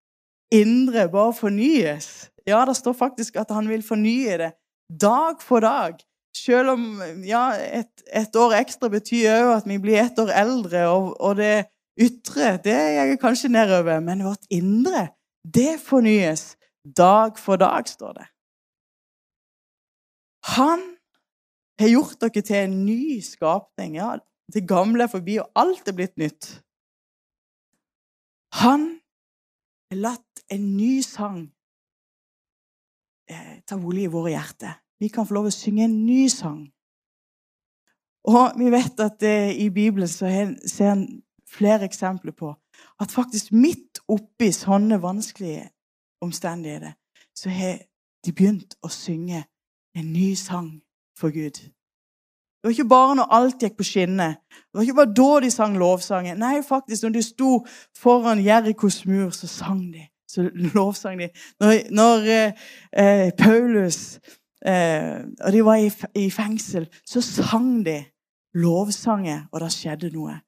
indre 0.54 1.08
bare 1.12 1.34
fornyes. 1.36 2.30
Ja, 2.48 2.64
det 2.66 2.78
står 2.80 2.96
faktisk 2.96 3.36
at 3.36 3.52
han 3.52 3.68
vil 3.70 3.84
fornye 3.84 4.38
det 4.40 4.52
dag 4.88 5.42
for 5.44 5.60
dag. 5.60 6.00
Selv 6.38 6.70
om 6.70 7.02
ja, 7.26 7.50
et, 7.58 8.04
et 8.14 8.36
år 8.36 8.56
ekstra 8.62 8.90
betyr 8.94 9.32
òg 9.34 9.54
at 9.58 9.68
vi 9.68 9.80
blir 9.82 10.00
ett 10.00 10.20
år 10.22 10.32
eldre, 10.32 10.86
og, 10.94 11.16
og 11.20 11.40
det 11.40 11.68
ytre 12.00 12.56
det 12.64 12.78
går 12.96 13.20
kanskje 13.22 13.52
nedover, 13.52 14.00
men 14.06 14.24
vårt 14.24 14.46
indre, 14.54 15.10
det 15.44 15.80
fornyes 15.82 16.56
dag 16.98 17.40
for 17.42 17.60
dag, 17.60 17.90
står 17.90 18.20
det. 18.20 18.28
Han 20.56 20.97
har 21.80 21.92
gjort 21.92 22.22
dere 22.22 22.42
til 22.42 22.58
en 22.62 22.80
ny 22.86 23.20
skapning. 23.22 23.98
Ja, 24.00 24.16
det 24.54 24.68
gamle 24.68 25.06
er 25.06 25.12
forbi, 25.12 25.38
og 25.42 25.52
alt 25.56 25.88
er 25.88 25.96
blitt 25.98 26.18
nytt. 26.18 26.50
Han 28.62 28.90
har 29.92 30.02
latt 30.02 30.44
en 30.54 30.66
ny 30.78 31.02
sang 31.06 31.44
eh, 33.30 33.60
ta 33.68 33.78
bolig 33.78 34.08
i 34.08 34.12
våre 34.12 34.34
hjerter. 34.34 34.80
Vi 35.00 35.12
kan 35.14 35.28
få 35.28 35.38
lov 35.38 35.50
å 35.50 35.54
synge 35.54 35.86
en 35.86 36.00
ny 36.08 36.26
sang. 36.32 36.64
Og 38.28 38.58
vi 38.60 38.72
vet 38.74 39.04
at 39.04 39.24
eh, 39.24 39.54
i 39.56 39.70
Bibelen 39.74 40.10
så 40.10 40.32
ser 40.66 40.94
en 40.94 41.06
flere 41.48 41.88
eksempler 41.88 42.36
på 42.36 42.52
at 43.02 43.14
faktisk 43.14 43.54
midt 43.56 44.02
oppi 44.12 44.50
sånne 44.54 45.00
vanskelige 45.02 45.70
omstendigheter 46.24 46.96
så 47.38 47.54
har 47.54 47.78
de 48.26 48.34
begynt 48.34 48.76
å 48.84 48.90
synge 48.92 49.46
en 49.98 50.12
ny 50.12 50.34
sang 50.36 50.74
for 51.18 51.34
Gud. 51.34 51.58
Det 52.58 52.64
var 52.64 52.70
ikke 52.70 52.90
bare 52.90 53.16
når 53.16 53.34
alt 53.38 53.62
gikk 53.62 53.78
på 53.78 53.86
skinner. 53.86 54.34
Det 54.50 54.74
var 54.74 54.82
ikke 54.82 55.00
bare 55.02 55.14
da 55.20 55.46
de 55.46 55.52
sang 55.52 55.78
lovsangen. 55.78 56.40
Nei, 56.42 56.62
faktisk, 56.66 57.04
når 57.04 57.14
de 57.16 57.22
sto 57.24 57.52
foran 57.98 58.44
Jerikos 58.44 59.06
mur, 59.06 59.30
så 59.30 59.48
sang 59.48 59.82
de. 59.94 60.08
Så 60.28 60.50
lovsang 60.74 61.20
de. 61.22 61.30
Når, 61.60 61.74
når 61.96 62.26
eh, 62.34 62.52
eh, 62.98 63.32
Paulus 63.38 64.20
eh, 64.66 65.24
og 65.46 65.54
de 65.54 65.66
var 65.66 65.76
i, 65.76 65.92
i, 66.16 66.30
fengsel, 66.32 66.90
så 67.06 67.22
sang 67.22 67.86
de 67.86 68.04
lovsanger, 68.54 69.46
og 69.52 69.62
det 69.62 69.72
skjedde 69.72 70.12
noe. 70.12 70.40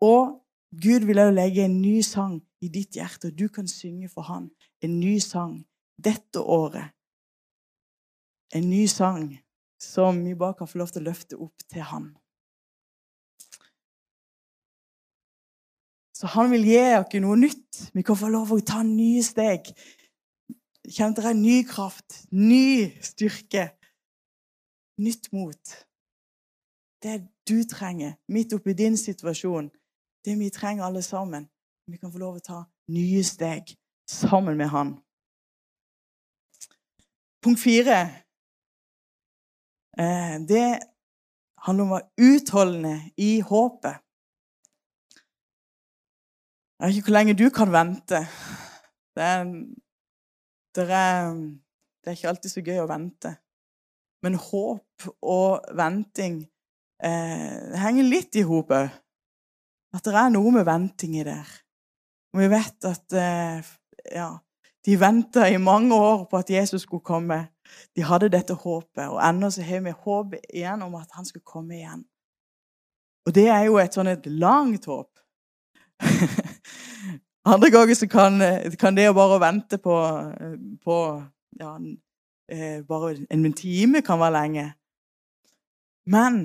Og 0.00 0.40
Gud 0.82 1.06
vil 1.06 1.18
også 1.18 1.34
legge 1.34 1.64
en 1.64 1.82
ny 1.82 2.00
sang 2.00 2.40
i 2.62 2.68
ditt 2.68 2.96
hjerte, 2.96 3.30
og 3.30 3.38
du 3.38 3.48
kan 3.48 3.68
synge 3.68 4.08
for 4.08 4.22
Han. 4.22 4.50
En 4.82 5.00
ny 5.00 5.18
sang 5.18 5.60
dette 6.04 6.40
året. 6.40 6.90
En 8.54 8.70
ny 8.70 8.86
sang 8.86 9.38
som 9.80 10.24
vi 10.24 10.34
bare 10.34 10.58
kan 10.58 10.68
få 10.68 10.78
lov 10.78 10.92
til 10.92 11.02
å 11.02 11.08
løfte 11.10 11.38
opp 11.40 11.64
til 11.70 11.86
Han. 11.88 12.10
Så 16.20 16.28
han 16.28 16.50
vil 16.52 16.66
gi 16.68 16.80
oss 16.98 17.14
noe 17.24 17.36
nytt. 17.40 17.78
Vi 17.96 18.02
kan 18.04 18.18
få 18.20 18.28
lov 18.28 18.50
til 18.50 18.60
å 18.60 18.68
ta 18.68 18.82
nye 18.84 19.22
steg. 19.24 19.70
Kjente 20.84 21.22
dere 21.22 21.32
ny 21.32 21.62
kraft, 21.64 22.26
ny 22.36 22.90
styrke, 23.00 23.70
nytt 25.00 25.30
mot. 25.32 25.76
Det 27.00 27.22
du 27.48 27.62
trenger 27.64 28.18
midt 28.28 28.52
oppi 28.52 28.74
din 28.76 28.98
situasjon, 29.00 29.70
det 30.26 30.36
vi 30.36 30.50
trenger 30.52 30.84
alle 30.84 31.00
sammen. 31.02 31.48
Vi 31.88 31.96
kan 31.96 32.12
få 32.12 32.20
lov 32.20 32.36
til 32.36 32.42
å 32.42 32.48
ta 32.50 32.60
nye 32.92 33.22
steg 33.24 33.72
sammen 34.04 34.60
med 34.60 34.68
han. 34.74 34.98
Punkt 37.40 37.62
fire 37.62 37.96
det 39.96 40.66
handler 41.66 41.84
om 41.84 41.90
å 41.90 41.96
være 41.98 42.30
utholdende 42.30 42.94
i 43.20 43.40
håpet. 43.44 43.98
Jeg 46.80 46.88
vet 46.88 46.96
ikke 46.96 47.10
hvor 47.10 47.16
lenge 47.18 47.36
du 47.36 47.46
kan 47.52 47.72
vente. 47.74 48.22
Det 49.12 49.24
er, 49.26 49.50
det 50.76 50.86
er, 50.88 51.34
det 52.00 52.08
er 52.08 52.16
ikke 52.16 52.30
alltid 52.30 52.54
så 52.54 52.62
gøy 52.64 52.78
å 52.80 52.88
vente. 52.88 53.34
Men 54.24 54.38
håp 54.40 55.08
og 55.20 55.66
venting 55.76 56.40
eh, 57.04 57.76
henger 57.82 58.08
litt 58.08 58.38
i 58.40 58.44
hop 58.48 58.72
òg. 58.76 58.88
At 59.96 60.06
det 60.06 60.14
er 60.16 60.32
noe 60.32 60.54
med 60.54 60.64
venting 60.68 61.18
i 61.18 61.26
der. 61.26 61.48
Og 62.32 62.44
vi 62.44 62.48
vet 62.52 62.88
at 62.88 63.16
eh, 63.18 63.70
ja, 64.14 64.30
de 64.86 64.96
venta 65.00 65.48
i 65.50 65.60
mange 65.60 65.96
år 65.96 66.24
på 66.30 66.40
at 66.40 66.52
Jesus 66.52 66.86
skulle 66.86 67.04
komme. 67.04 67.42
De 67.96 68.04
hadde 68.06 68.30
dette 68.32 68.54
håpet, 68.54 69.06
og 69.08 69.20
ennå 69.24 69.50
så 69.50 69.64
har 69.66 69.82
vi 69.84 69.94
håp 70.04 70.36
igjen 70.40 70.82
om 70.86 70.94
at 70.98 71.10
han 71.16 71.26
skal 71.26 71.42
komme 71.44 71.78
igjen. 71.78 72.04
Og 73.26 73.34
det 73.34 73.48
er 73.52 73.66
jo 73.68 73.78
et 73.80 73.94
sånn 73.94 74.10
et 74.10 74.26
langt 74.26 74.86
håp. 74.90 75.10
Andre 77.50 77.70
ganger 77.72 77.96
så 77.96 78.08
kan, 78.10 78.40
kan, 78.80 78.96
det 78.96 79.08
å 79.10 79.16
bare 79.16 79.40
vente 79.42 79.78
på, 79.80 79.96
på 80.84 80.96
ja, 81.60 81.74
eh, 82.52 82.80
Bare 82.88 83.14
en 83.32 83.52
time 83.56 84.02
kan 84.04 84.20
være 84.20 84.36
lenge. 84.36 84.66
Men 86.10 86.40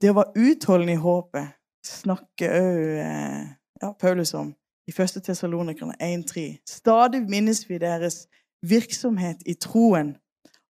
det 0.00 0.12
å 0.12 0.18
være 0.18 0.48
utholdende 0.50 0.96
i 0.96 1.02
håpet 1.02 1.58
snakker 1.86 2.56
òg 2.58 2.82
eh, 3.02 3.42
ja, 3.82 3.92
Paulus 3.98 4.34
om 4.38 4.52
i 4.86 4.92
1. 4.92 5.22
Tessalonikerne 5.24 5.94
1,3. 6.00 6.46
Stadig 6.68 7.22
minnes 7.30 7.62
vi 7.68 7.78
deres 7.82 8.26
virksomhet 8.62 9.42
i 9.46 9.54
troen, 9.54 10.16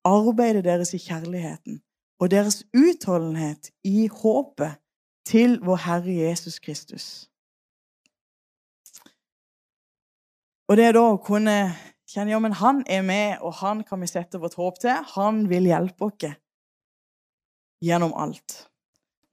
arbeidet 0.05 0.65
deres 0.65 0.95
i 0.95 1.01
kjærligheten 1.03 1.81
og 2.23 2.31
deres 2.31 2.63
utholdenhet 2.75 3.71
i 3.85 4.09
håpet 4.09 4.79
til 5.27 5.59
vår 5.63 5.79
Herre 5.85 6.17
Jesus 6.17 6.59
Kristus. 6.59 7.07
Og 10.71 10.79
det 10.79 10.89
er 10.89 10.97
da 10.97 11.05
å 11.13 11.21
kunne 11.23 11.57
kjenne 12.09 12.33
ja, 12.33 12.41
men 12.43 12.55
han 12.57 12.83
er 12.87 13.03
med, 13.07 13.43
og 13.43 13.55
han 13.61 13.83
kan 13.87 14.01
vi 14.01 14.11
sette 14.11 14.41
vårt 14.41 14.57
håp 14.59 14.79
til. 14.83 15.03
Han 15.15 15.45
vil 15.51 15.69
hjelpe 15.69 16.09
oss 16.09 16.35
gjennom 17.83 18.15
alt. 18.15 18.67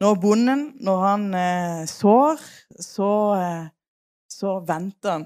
Når 0.02 0.16
bonden, 0.22 0.62
når 0.82 1.02
han 1.04 1.26
eh, 1.38 1.84
sår, 1.90 2.42
så 2.82 3.12
eh, 3.38 3.68
så 4.30 4.60
venter 4.60 5.12
han. 5.12 5.26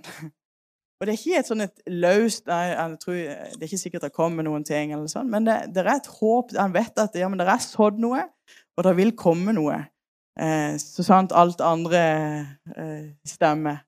Og 1.04 1.08
det 1.10 1.18
er 1.18 1.20
ikke 1.20 1.40
et 1.42 1.48
sånn 1.50 1.64
et 1.66 1.82
løst 1.92 2.46
jeg 2.48 2.92
tror, 3.02 3.18
Det 3.18 3.58
er 3.58 3.68
ikke 3.68 3.78
sikkert 3.82 4.06
det 4.06 4.16
kommer 4.16 4.46
noen 4.48 4.64
ting, 4.64 4.94
eller 4.96 5.10
sånn, 5.12 5.28
men 5.28 5.44
det, 5.44 5.58
det, 5.76 5.84
er 5.84 5.98
et 5.98 6.08
håp. 6.08 6.54
Han 6.56 6.72
vet 6.72 7.02
at 7.04 7.18
ja, 7.20 7.28
men 7.28 7.42
det 7.42 7.48
er 7.52 7.60
sådd 7.60 8.00
noe, 8.00 8.22
og 8.78 8.88
det 8.88 8.94
vil 9.02 9.12
komme 9.20 9.52
noe. 9.52 9.82
Eh, 10.40 10.80
så 10.80 11.04
sant 11.04 11.36
alt 11.36 11.60
andre 11.60 12.00
eh, 12.72 13.12
stemmer. 13.28 13.84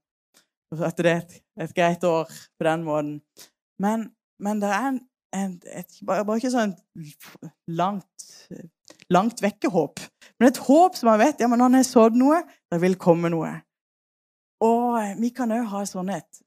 At 0.75 0.99
det 0.99 1.07
er 1.07 1.21
et, 1.21 1.39
et, 1.63 1.73
greit 1.77 2.03
år 2.03 2.27
på 2.27 2.67
den 2.67 2.83
måten. 2.83 3.17
Men, 3.79 4.09
men 4.43 4.59
det 4.59 4.75
er 4.75 4.91
en, 4.91 5.01
en, 5.39 5.57
et, 5.71 5.99
bare, 6.03 6.27
ikke 6.35 6.51
sånn 6.51 6.75
langt, 7.79 8.29
langt 9.07 9.39
vekke-håp. 9.39 10.03
Men 10.35 10.51
et 10.51 10.65
håp 10.67 10.99
som 10.99 11.13
man 11.13 11.23
vet 11.23 11.39
ja, 11.39 11.47
men 11.47 11.63
han 11.63 11.79
har 11.79 11.87
sådd 11.87 12.19
noe, 12.19 12.43
det 12.67 12.83
vil 12.83 12.99
komme 12.99 13.31
noe. 13.31 13.55
Og 14.67 14.99
vi 15.21 15.31
kan 15.35 15.55
òg 15.55 15.69
ha 15.71 15.87
sånn 15.87 16.11
et 16.11 16.43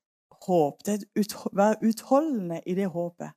håp. 0.46 0.84
Det 0.86 0.94
er 0.94 1.20
ut, 1.20 1.34
være 1.52 1.76
utholdende 1.82 2.62
i 2.66 2.74
det 2.74 2.88
håpet. 2.92 3.34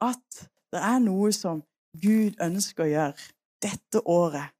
At 0.00 0.48
det 0.72 0.82
er 0.82 0.98
noe 1.02 1.32
som 1.32 1.62
Gud 2.02 2.40
ønsker 2.42 2.84
å 2.84 2.90
gjøre 2.90 3.28
dette 3.62 4.02
året. 4.10 4.54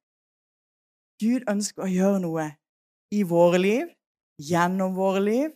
Gud 1.21 1.47
ønsker 1.51 1.85
å 1.85 1.91
gjøre 1.91 2.21
noe 2.23 2.45
i 3.15 3.23
våre 3.27 3.59
liv, 3.61 3.91
gjennom 4.41 4.95
våre 4.95 5.21
liv. 5.23 5.51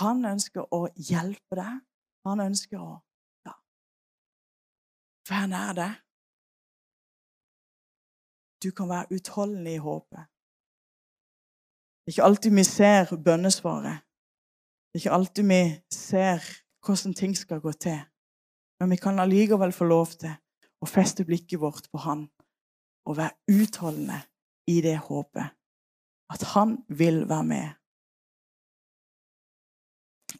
Han 0.00 0.24
ønsker 0.28 0.66
å 0.74 0.86
hjelpe 0.96 1.56
deg. 1.56 1.78
Han 2.26 2.42
ønsker 2.42 2.80
å 2.82 2.94
ja, 3.46 3.54
være 5.30 5.50
nær 5.52 5.76
det. 5.78 5.92
Du 8.64 8.72
kan 8.74 8.88
være 8.90 9.16
utholdende 9.16 9.76
i 9.76 9.80
håpet. 9.80 10.26
Det 12.02 12.10
er 12.10 12.16
ikke 12.16 12.26
alltid 12.26 12.56
vi 12.56 12.64
ser 12.64 13.16
bønnesvaret. 13.24 14.05
Det 14.96 15.02
er 15.02 15.10
ikke 15.10 15.16
alltid 15.18 15.44
vi 15.44 15.62
ser 15.92 16.44
hvordan 16.86 17.14
ting 17.14 17.34
skal 17.36 17.58
gå 17.60 17.72
til. 17.72 17.98
Men 18.80 18.90
vi 18.90 18.96
kan 18.96 19.18
allikevel 19.20 19.74
få 19.76 19.84
lov 19.84 20.14
til 20.16 20.32
å 20.80 20.88
feste 20.88 21.26
blikket 21.28 21.60
vårt 21.60 21.90
på 21.92 22.00
Han 22.00 22.22
og 23.04 23.18
være 23.18 23.60
utholdende 23.60 24.22
i 24.72 24.78
det 24.80 24.94
håpet. 24.96 25.52
At 26.32 26.46
Han 26.54 26.78
vil 26.88 27.28
være 27.28 27.44
med. 27.44 27.68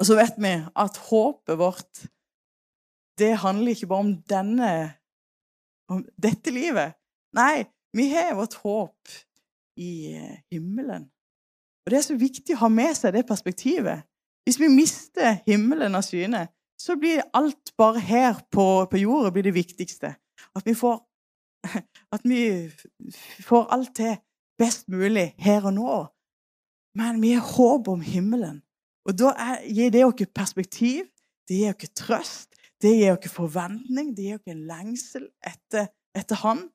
Og 0.01 0.09
så 0.09 0.17
vet 0.23 0.41
vi 0.41 0.55
at 0.57 1.03
håpet 1.11 1.61
vårt 1.61 2.07
det 3.21 3.37
handler 3.45 3.77
ikke 3.77 3.93
bare 3.93 4.09
om 4.09 4.17
denne 4.25 4.73
om 5.93 6.01
dette 6.17 6.49
livet. 6.49 6.97
Nei, 7.37 7.69
vi 7.93 8.09
har 8.09 8.41
vårt 8.41 8.57
håp 8.65 9.17
i 9.77 10.17
eh, 10.17 10.43
himmelen. 10.49 11.11
Og 11.85 11.93
Det 11.93 12.01
er 12.01 12.09
så 12.09 12.17
viktig 12.17 12.57
å 12.57 12.65
ha 12.65 12.73
med 12.73 12.97
seg 12.97 13.21
det 13.21 13.29
perspektivet. 13.29 14.09
Hvis 14.47 14.61
vi 14.61 14.69
mister 14.71 15.41
himmelen 15.47 15.99
av 15.99 16.05
syne, 16.07 16.47
så 16.79 16.95
blir 17.01 17.25
alt 17.35 17.73
bare 17.79 17.99
her 17.99 18.39
på, 18.53 18.87
på 18.87 19.01
jorda 19.01 19.33
blir 19.35 19.43
det 19.49 19.57
viktigste. 19.57 20.13
At 20.55 20.67
vi, 20.67 20.75
får, 20.75 21.01
at 22.15 22.23
vi 22.25 22.71
får 23.43 23.67
alt 23.75 23.95
til 23.99 24.15
best 24.59 24.87
mulig 24.89 25.33
her 25.43 25.67
og 25.67 25.75
nå. 25.75 25.97
Men 26.97 27.19
vi 27.21 27.35
har 27.35 27.43
håp 27.57 27.91
om 27.91 28.05
himmelen. 28.07 28.63
Og 29.07 29.19
da 29.19 29.33
er, 29.35 29.67
gir 29.67 29.91
det 29.91 30.05
oss 30.07 30.31
perspektiv, 30.35 31.11
det 31.49 31.61
gir 31.61 31.75
oss 31.75 31.93
trøst, 31.99 32.55
det 32.83 32.95
gir 33.01 33.17
oss 33.17 33.33
forventning, 33.33 34.15
det 34.17 34.31
gir 34.31 34.39
oss 34.39 34.55
en 34.55 34.65
lengsel 34.71 35.27
etter, 35.43 35.91
etter 36.15 36.43
Han. 36.45 36.69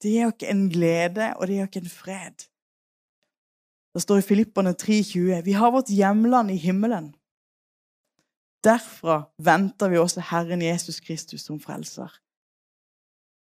Det 0.00 0.14
gir 0.14 0.32
oss 0.32 0.48
en 0.48 0.68
glede, 0.72 1.34
og 1.36 1.48
det 1.48 1.58
gir 1.58 1.68
oss 1.68 1.80
en 1.82 1.92
fred. 1.92 2.48
Det 3.94 4.02
står 4.04 4.20
i 4.20 4.26
Filippene 4.26 4.74
3,20.: 4.78 5.44
Vi 5.44 5.52
har 5.52 5.70
vårt 5.74 5.90
hjemland 5.90 6.50
i 6.50 6.56
himmelen. 6.56 7.14
Derfra 8.64 9.22
venter 9.38 9.88
vi 9.88 9.98
også 9.98 10.22
Herren 10.30 10.62
Jesus 10.62 11.00
Kristus 11.00 11.46
som 11.46 11.60
frelser. 11.60 12.10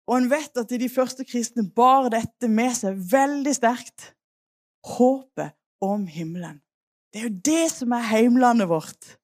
Og 0.08 0.18
en 0.18 0.30
vet 0.30 0.58
at 0.60 0.70
de 0.70 0.90
første 0.90 1.26
kristne 1.26 1.64
bar 1.76 2.10
dette 2.14 2.50
med 2.52 2.76
seg 2.78 3.00
veldig 3.12 3.54
sterkt. 3.58 4.12
Håpet 4.86 5.56
om 5.82 6.06
himmelen. 6.08 6.60
Det 7.14 7.22
er 7.22 7.30
jo 7.30 7.38
det 7.46 7.72
som 7.72 7.96
er 7.96 8.10
heimlandet 8.12 8.70
vårt. 8.70 9.16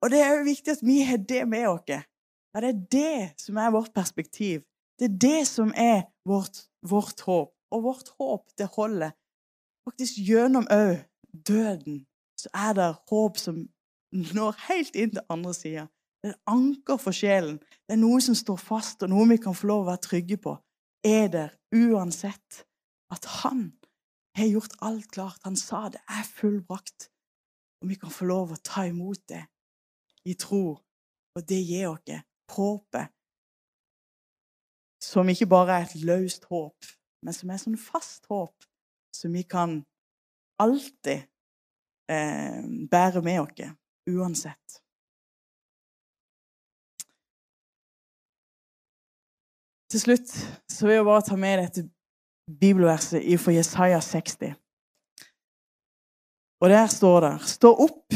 Og 0.00 0.12
det 0.12 0.22
er 0.22 0.38
jo 0.38 0.46
viktig 0.46 0.76
at 0.76 0.84
vi 0.86 1.00
har 1.04 1.18
det 1.18 1.42
med 1.48 1.66
oss. 1.68 1.90
Ja, 1.90 2.60
det 2.62 2.70
er 2.70 2.80
det 2.92 3.42
som 3.42 3.58
er 3.60 3.74
vårt 3.74 3.92
perspektiv. 3.92 4.62
Det 4.98 5.10
er 5.10 5.18
det 5.20 5.46
som 5.46 5.72
er 5.76 6.06
vårt, 6.24 6.64
vårt 6.82 7.20
håp. 7.20 7.52
Og 7.70 7.82
vårt 7.82 8.08
håp, 8.18 8.46
det 8.58 8.70
holder. 8.76 9.10
Faktisk 9.84 10.22
gjennom 10.28 10.68
òg 10.72 11.02
døden 11.48 12.06
så 12.38 12.48
er 12.54 12.72
det 12.78 12.86
håp 13.10 13.36
som 13.36 13.66
når 14.36 14.60
helt 14.68 14.96
inn 14.96 15.14
til 15.16 15.24
andre 15.32 15.54
sida. 15.54 15.86
Det 16.22 16.30
er 16.30 16.34
et 16.34 16.50
anker 16.50 17.00
for 17.00 17.14
sjelen. 17.14 17.58
Det 17.86 17.96
er 17.96 18.00
noe 18.00 18.20
som 18.24 18.34
står 18.34 18.58
fast, 18.60 19.02
og 19.04 19.12
noe 19.12 19.28
vi 19.30 19.38
kan 19.42 19.54
få 19.54 19.68
lov 19.70 19.84
å 19.84 19.90
være 19.90 20.04
trygge 20.08 20.38
på. 20.42 20.56
Er 21.06 21.28
der 21.32 21.52
uansett 21.74 22.64
at 23.14 23.28
han 23.42 23.68
har 24.36 24.48
gjort 24.50 24.74
alt 24.82 25.10
klart. 25.12 25.44
Han 25.44 25.56
sa 25.56 25.86
det 25.92 26.02
er 26.08 26.24
fullbrakt. 26.26 27.10
Og 27.82 27.92
vi 27.92 27.98
kan 28.00 28.10
få 28.10 28.26
lov 28.28 28.54
å 28.54 28.62
ta 28.64 28.86
imot 28.88 29.22
det 29.28 29.44
i 30.26 30.34
tro. 30.34 30.78
Og 31.36 31.44
det 31.48 31.60
gir 31.62 31.92
oss 31.92 32.24
håpet 32.56 33.12
som 35.02 35.28
ikke 35.28 35.46
bare 35.46 35.80
er 35.80 35.86
et 35.86 36.04
løst 36.06 36.46
håp, 36.50 36.86
men 37.22 37.34
som 37.36 37.50
er 37.50 37.60
sånn 37.62 37.78
fast 37.78 38.26
håp 38.32 38.66
som 39.14 39.34
vi 39.36 39.44
kan 39.46 39.78
alltid 40.62 41.26
eh, 42.10 42.62
bære 42.90 43.22
med 43.24 43.42
oss, 43.44 43.70
uansett. 44.10 44.80
Til 49.90 50.00
slutt 50.02 50.32
så 50.72 50.86
vil 50.86 50.98
jeg 50.98 51.06
bare 51.06 51.26
ta 51.26 51.36
med 51.38 51.62
dette 51.62 51.86
bibelverset 52.60 53.22
fra 53.40 53.52
Jesaja 53.54 54.00
60. 54.00 54.54
Og 56.60 56.70
der 56.70 56.86
står 56.86 57.20
det 57.20 57.34
Stå 57.48 57.72
opp, 57.86 58.14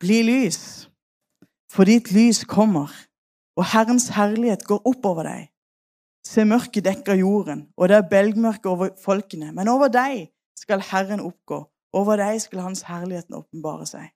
bli 0.00 0.22
lys, 0.22 0.88
for 1.72 1.88
ditt 1.88 2.12
lys 2.12 2.44
kommer, 2.44 2.90
og 3.56 3.68
Herrens 3.72 4.08
herlighet 4.16 4.64
går 4.64 4.80
opp 4.88 5.06
over 5.06 5.28
deg. 5.28 5.48
Se, 6.26 6.44
mørket 6.46 6.86
dekker 6.86 7.18
jorden, 7.18 7.66
og 7.76 7.88
det 7.88 7.96
er 7.96 8.08
belgmørke 8.08 8.68
over 8.68 8.92
folkene. 9.04 9.52
Men 9.52 9.68
over 9.68 9.90
deg 9.90 10.28
skal 10.56 10.84
Herren 10.90 11.20
oppgå. 11.20 11.64
Over 11.92 12.16
deg 12.16 12.40
skal 12.40 12.62
Hans 12.64 12.84
herlighet 12.88 13.34
åpenbare 13.34 13.86
seg. 13.86 14.06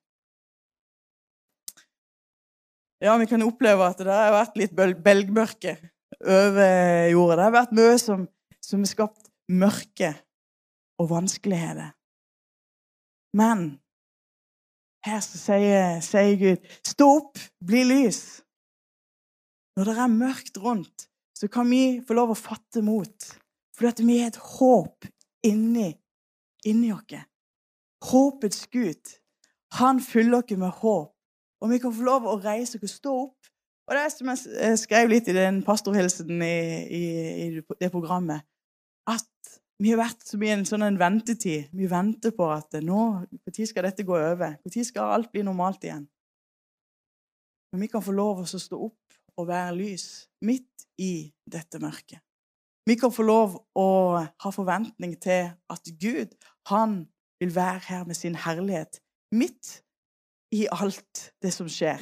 Ja, 3.03 3.17
vi 3.17 3.27
kan 3.29 3.45
oppleve 3.45 3.85
at 3.85 3.99
det 4.01 4.09
har 4.09 4.33
vært 4.33 4.55
litt 4.57 4.73
belgmørke 4.75 5.75
over 6.25 7.09
jorda. 7.11 7.35
Det 7.35 7.45
har 7.45 7.53
vært 7.53 7.75
mye 7.77 7.97
som, 8.01 8.23
som 8.63 8.81
har 8.81 8.89
skapt 8.89 9.29
mørke 9.53 10.13
og 10.97 11.11
vanskeligheter. 11.11 11.91
Men 13.37 13.67
her 15.05 15.21
sier, 15.21 15.99
sier 16.01 16.39
Gud, 16.41 16.65
stå 16.85 17.09
opp, 17.19 17.37
bli 17.63 17.83
lys. 17.85 18.21
Når 19.77 19.91
det 19.91 19.97
er 20.01 20.15
mørkt 20.15 20.57
rundt, 20.63 21.05
så 21.37 21.49
kan 21.53 21.69
vi 21.69 21.99
få 22.01 22.17
lov 22.17 22.33
å 22.33 22.39
fatte 22.39 22.81
mot. 22.81 23.27
For 23.77 23.91
at 23.91 24.01
vi 24.01 24.17
har 24.23 24.31
et 24.31 24.41
håp 24.57 25.05
inni, 25.45 25.91
inni 26.65 26.89
oss. 26.95 27.21
Håpets 28.09 28.65
Gud. 28.73 29.13
Han 29.77 30.01
fyller 30.01 30.41
oss 30.41 30.57
med 30.57 30.73
håp. 30.81 31.13
Og 31.61 31.71
vi 31.71 31.79
kan 31.81 31.93
få 31.93 32.05
lov 32.05 32.27
å 32.27 32.37
reise 32.43 32.79
og 32.81 32.91
stå 32.91 33.13
opp. 33.25 33.51
Og 33.87 33.95
det 33.95 34.03
er 34.03 34.11
som 34.11 34.29
jeg 34.29 34.79
skrev 34.81 35.09
litt 35.09 35.29
i 35.31 35.35
den 35.35 35.61
pastorhilsen 35.65 36.43
i, 36.43 36.57
i, 36.91 37.03
i 37.47 37.77
det 37.79 37.89
programmet, 37.93 38.43
at 39.07 39.27
vi 39.79 39.93
har 39.93 40.01
vært 40.01 40.33
mye 40.41 40.49
i 40.49 40.55
en 40.57 40.65
sånn 40.67 40.83
en 40.83 40.99
ventetid. 40.99 41.69
Vi 41.71 41.87
venter 41.87 42.33
på 42.35 42.49
at 42.51 42.79
nå, 42.83 43.01
når 43.29 43.59
skal 43.69 43.87
dette 43.87 44.05
gå 44.07 44.17
over? 44.17 44.57
Når 44.65 44.87
skal 44.89 45.13
alt 45.15 45.31
bli 45.31 45.45
normalt 45.45 45.85
igjen? 45.85 46.07
Men 47.71 47.85
vi 47.85 47.89
kan 47.91 48.03
få 48.03 48.15
lov 48.15 48.41
å 48.41 48.47
stå 48.47 48.79
opp 48.89 49.17
og 49.37 49.47
være 49.47 49.75
lys 49.77 50.07
midt 50.43 50.87
i 50.99 51.29
dette 51.45 51.79
mørket. 51.79 52.19
Vi 52.87 52.95
kan 52.97 53.11
få 53.11 53.25
lov 53.27 53.57
å 53.77 53.89
ha 54.17 54.51
forventning 54.55 55.13
til 55.21 55.51
at 55.69 55.91
Gud, 56.01 56.33
han 56.71 57.03
vil 57.39 57.51
være 57.53 57.83
her 57.89 58.05
med 58.07 58.17
sin 58.17 58.37
herlighet 58.39 59.01
midt 59.35 59.81
i 60.51 60.67
alt 60.71 61.31
det 61.43 61.51
som 61.53 61.69
skjer. 61.69 62.01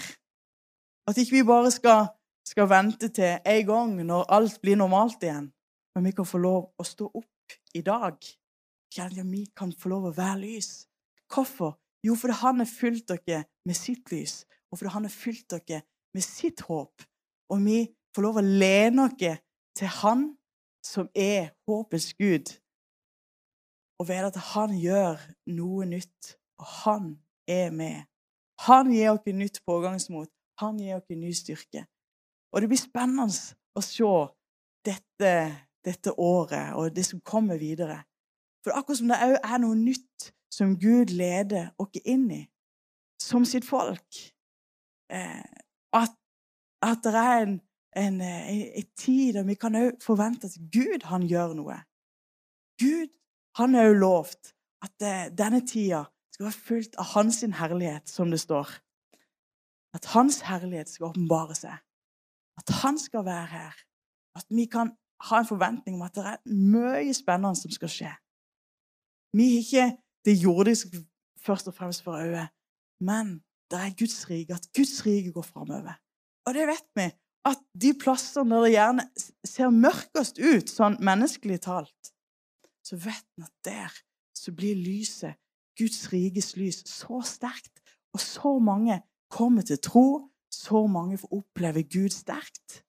At 1.08 1.18
ikke 1.18 1.38
vi 1.38 1.44
bare 1.46 1.72
skal, 1.74 2.08
skal 2.46 2.70
vente 2.70 3.10
til 3.14 3.38
en 3.46 3.66
gang 3.68 3.96
når 4.06 4.30
alt 4.34 4.60
blir 4.62 4.78
normalt 4.80 5.24
igjen, 5.24 5.52
men 5.96 6.06
vi 6.06 6.14
kan 6.18 6.28
få 6.28 6.42
lov 6.42 6.62
å 6.78 6.86
stå 6.86 7.10
opp 7.14 7.58
i 7.78 7.82
dag. 7.86 8.18
Ja, 8.98 9.10
vi 9.10 9.46
kan 9.58 9.74
få 9.74 9.90
lov 9.92 10.10
å 10.10 10.16
være 10.16 10.40
lys. 10.44 10.88
Hvorfor? 11.32 11.76
Jo, 12.06 12.16
fordi 12.16 12.38
han 12.42 12.62
har 12.62 12.70
fylt 12.70 13.10
dere 13.10 13.44
med 13.66 13.76
sitt 13.76 14.12
lys, 14.12 14.44
og 14.72 14.78
fordi 14.78 14.94
han 14.94 15.08
har 15.08 15.14
fylt 15.14 15.50
dere 15.50 15.82
med 16.14 16.24
sitt 16.24 16.62
håp. 16.68 17.02
Og 17.50 17.62
vi 17.66 17.80
får 18.16 18.26
lov 18.26 18.40
å 18.40 18.46
lene 18.46 19.08
oss 19.08 19.42
til 19.76 19.92
Han 20.02 20.30
som 20.86 21.10
er 21.16 21.52
håpets 21.68 22.14
Gud, 22.14 22.54
og 24.00 24.08
vite 24.08 24.30
at 24.30 24.38
Han 24.54 24.76
gjør 24.78 25.22
noe 25.58 25.88
nytt, 25.90 26.36
og 26.62 26.66
Han 26.84 27.10
er 27.48 27.72
med. 27.72 28.06
Han 28.64 28.92
gir 28.94 29.12
oss 29.12 29.26
nytt 29.26 29.62
pågangsmot. 29.66 30.30
Han 30.62 30.80
gir 30.80 30.98
oss 30.98 31.10
ny 31.10 31.34
styrke. 31.36 31.86
Og 32.54 32.62
det 32.62 32.70
blir 32.72 32.80
spennende 32.80 33.28
å 33.76 33.84
se 33.84 34.12
dette, 34.86 35.34
dette 35.84 36.14
året 36.18 36.76
og 36.76 36.94
det 36.96 37.04
som 37.06 37.20
kommer 37.22 37.60
videre. 37.60 38.04
For 38.64 38.78
akkurat 38.78 39.02
som 39.02 39.12
det 39.12 39.22
òg 39.22 39.36
er 39.44 39.62
noe 39.62 39.76
nytt 39.76 40.32
som 40.54 40.78
Gud 40.80 41.12
leder 41.12 41.74
oss 41.82 42.00
inn 42.06 42.30
i, 42.32 42.44
som 43.22 43.44
sitt 43.46 43.66
folk 43.68 44.22
eh, 45.12 45.44
at, 45.96 46.16
at 46.86 47.04
det 47.04 47.20
er 47.20 47.44
en 47.44 47.58
en, 47.96 48.22
eh, 48.22 48.78
en, 48.78 48.84
tid 48.98 49.34
der 49.34 49.44
vi 49.44 49.56
kan 49.56 49.76
òg 49.76 50.00
forvente 50.04 50.50
at 50.50 50.58
Gud 50.72 51.08
han 51.08 51.28
gjør 51.28 51.56
noe. 51.56 51.78
Gud 52.82 53.12
han 53.56 53.76
har 53.76 53.92
òg 53.92 54.00
lovt 54.02 54.52
at 54.84 54.96
uh, 55.02 55.28
denne 55.32 55.62
tida 55.68 56.04
skal 56.36 56.50
være 56.50 56.66
fullt 56.68 56.98
av 57.00 57.08
hans 57.14 57.40
herlighet, 57.56 58.10
som 58.12 58.32
det 58.32 58.42
står. 58.44 58.70
At 59.96 60.06
hans 60.12 60.42
herlighet 60.44 60.92
skal 60.92 61.14
åpenbare 61.14 61.56
seg. 61.56 61.80
At 62.60 62.72
han 62.82 63.00
skal 63.00 63.24
være 63.28 63.48
her. 63.54 63.76
At 64.36 64.48
vi 64.52 64.66
kan 64.68 64.92
ha 65.30 65.40
en 65.40 65.48
forventning 65.48 65.96
om 65.96 66.04
at 66.08 66.18
det 66.18 66.26
er 66.28 66.42
mye 66.52 67.14
spennende 67.16 67.56
som 67.56 67.72
skal 67.72 67.92
skje. 67.92 68.12
Vi 69.36 69.48
har 69.54 69.62
ikke 69.64 69.86
det 70.28 70.36
jordiske 70.42 71.06
først 71.46 71.70
og 71.72 71.78
fremst 71.78 72.04
for 72.04 72.20
øye, 72.20 72.48
Men 73.00 73.44
det 73.72 73.80
er 73.80 73.96
Guds 74.00 74.30
rike, 74.30 74.54
at 74.54 74.68
Guds 74.76 75.06
rike 75.06 75.32
går 75.32 75.42
framover. 75.42 76.00
Og 76.48 76.54
det 76.54 76.68
vet 76.68 76.88
vi, 76.96 77.08
at 77.46 77.60
de 77.82 77.94
plassene 77.94 78.56
der 78.56 78.62
det 78.64 78.72
gjerne 78.72 79.04
ser 79.46 79.70
mørkest 79.70 80.40
ut, 80.40 80.70
sånn 80.72 80.96
menneskelig 81.04 81.60
talt, 81.68 82.12
så 82.86 82.96
vet 82.96 83.28
vi 83.36 83.44
at 83.44 83.56
der 83.66 83.98
så 84.36 84.54
blir 84.56 84.78
lyset, 84.80 85.36
Guds 85.78 86.14
rikes 86.14 86.56
lys, 86.56 86.84
så 86.88 87.22
sterkt. 87.26 87.82
Og 88.16 88.20
så 88.20 88.60
mange 88.60 89.02
kommer 89.30 89.62
til 89.62 89.80
tro, 89.84 90.30
så 90.52 90.86
mange 90.88 91.18
får 91.18 91.34
oppleve 91.36 91.84
Gud 91.84 92.10
sterkt. 92.10 92.82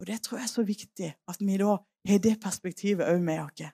Og 0.00 0.06
Det 0.06 0.22
tror 0.22 0.38
jeg 0.38 0.44
er 0.44 0.56
så 0.56 0.62
viktig 0.62 1.14
at 1.28 1.40
vi 1.40 1.56
da 1.56 1.76
har 2.08 2.18
det 2.18 2.40
perspektivet 2.40 3.08
òg 3.08 3.20
med 3.22 3.40
oss. 3.42 3.72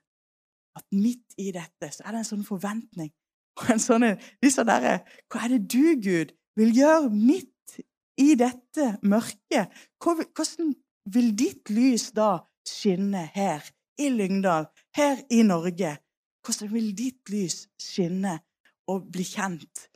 At 0.74 0.87
midt 0.92 1.37
i 1.38 1.52
dette 1.54 1.90
så 1.92 2.02
er 2.04 2.14
det 2.14 2.22
en 2.22 2.30
sånn 2.32 2.46
forventning 2.46 3.12
og 3.60 3.70
en 3.74 3.82
sånn 3.82 4.06
liksom 4.42 4.66
derre 4.66 4.96
Hva 5.30 5.44
er 5.44 5.54
det 5.54 5.66
du, 5.70 5.94
Gud, 6.02 6.32
vil 6.58 6.72
gjøre 6.74 7.10
midt 7.12 7.78
i 8.20 8.34
dette 8.38 8.94
mørket? 9.06 9.70
Hvordan 10.02 10.74
vil 11.14 11.30
ditt 11.38 11.70
lys 11.70 12.10
da 12.16 12.38
skinne 12.66 13.26
her 13.34 13.62
i 14.00 14.10
Lyngdal, 14.10 14.66
her 14.96 15.22
i 15.30 15.42
Norge? 15.46 15.96
Hvordan 16.44 16.72
vil 16.74 16.90
ditt 16.96 17.30
lys 17.33 17.64
skinne 17.80 18.38
og 18.90 19.07
bli 19.12 19.24
kjent 19.24 19.87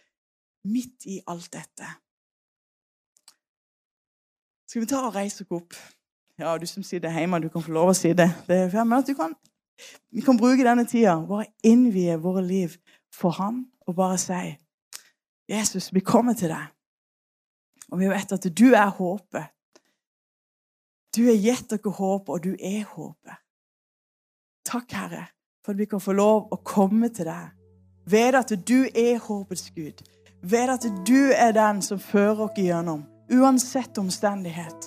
midt 0.69 1.05
i 1.07 1.19
alt 1.29 1.51
dette? 1.53 1.89
Skal 4.69 4.85
vi 4.85 4.89
ta 4.89 5.03
og 5.05 5.15
reise 5.17 5.45
oss 5.45 5.53
opp? 5.53 5.77
Ja, 6.39 6.55
du 6.61 6.67
som 6.71 6.85
sitter 6.87 7.13
hjemme, 7.13 7.41
du 7.43 7.49
kan 7.53 7.65
få 7.65 7.73
lov 7.75 7.93
å 7.93 7.97
si 7.97 8.13
det. 8.17 8.29
det 8.47 8.59
er 8.69 8.95
at 8.97 9.07
du 9.09 9.15
kan, 9.19 9.35
vi 10.11 10.23
kan 10.25 10.39
bruke 10.39 10.65
denne 10.65 10.87
tida, 10.87 11.17
bare 11.27 11.51
innvie 11.67 12.17
våre 12.21 12.45
liv 12.45 12.77
for 13.13 13.35
ham, 13.37 13.67
og 13.87 13.97
bare 13.97 14.19
si 14.19 14.57
Jesus, 15.49 15.93
vi 15.95 16.01
kommer 16.01 16.37
til 16.37 16.53
deg. 16.53 16.69
Og 17.89 18.01
vi 18.01 18.09
vet 18.09 18.33
at 18.33 18.47
du 18.53 18.67
er 18.77 18.91
håpet. 18.93 19.49
Du 21.17 21.25
har 21.25 21.39
gitt 21.41 21.71
dere 21.73 21.93
håp, 21.97 22.29
og 22.29 22.45
du 22.45 22.53
er 22.53 22.85
håpet. 22.85 23.41
Takk, 24.69 24.93
Herre, 24.93 25.25
for 25.69 25.75
at 25.75 25.79
vi 25.79 25.85
kan 25.85 26.01
få 26.01 26.15
lov 26.17 26.47
å 26.49 26.57
komme 26.65 27.11
til 27.13 27.27
deg. 27.29 27.51
Ved 28.09 28.37
at 28.39 28.55
du 28.65 28.87
er 28.89 29.19
håpets 29.21 29.67
Gud. 29.77 29.99
Ved 30.41 30.71
at 30.73 30.87
du 31.05 31.29
er 31.37 31.53
den 31.53 31.83
som 31.85 32.01
fører 32.01 32.47
oss 32.47 32.57
gjennom, 32.57 33.03
uansett 33.29 33.99
omstendighet. 34.01 34.87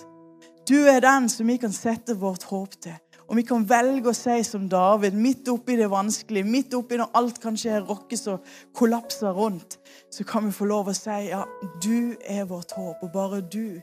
Du 0.65 0.79
er 0.89 1.03
den 1.05 1.27
som 1.29 1.45
vi 1.45 1.59
kan 1.61 1.75
sette 1.75 2.15
vårt 2.17 2.47
håp 2.49 2.73
til. 2.81 2.97
Og 3.27 3.37
vi 3.37 3.43
kan 3.45 3.67
velge 3.69 4.09
å 4.09 4.15
si 4.17 4.39
som 4.47 4.65
David, 4.71 5.13
midt 5.13 5.51
oppi 5.53 5.77
det 5.77 5.91
vanskelige, 5.93 6.49
midt 6.49 6.73
oppi 6.73 6.97
når 6.97 7.13
alt 7.21 7.37
kanskje 7.43 7.83
rokkes 7.85 8.25
og 8.33 8.49
kollapser 8.73 9.37
rundt, 9.37 9.77
så 10.09 10.25
kan 10.25 10.49
vi 10.49 10.55
få 10.57 10.65
lov 10.71 10.89
å 10.89 10.97
si 10.97 11.19
ja, 11.29 11.43
du 11.85 12.17
er 12.25 12.49
vårt 12.49 12.73
håp, 12.73 13.05
og 13.05 13.13
bare 13.13 13.43
du 13.45 13.77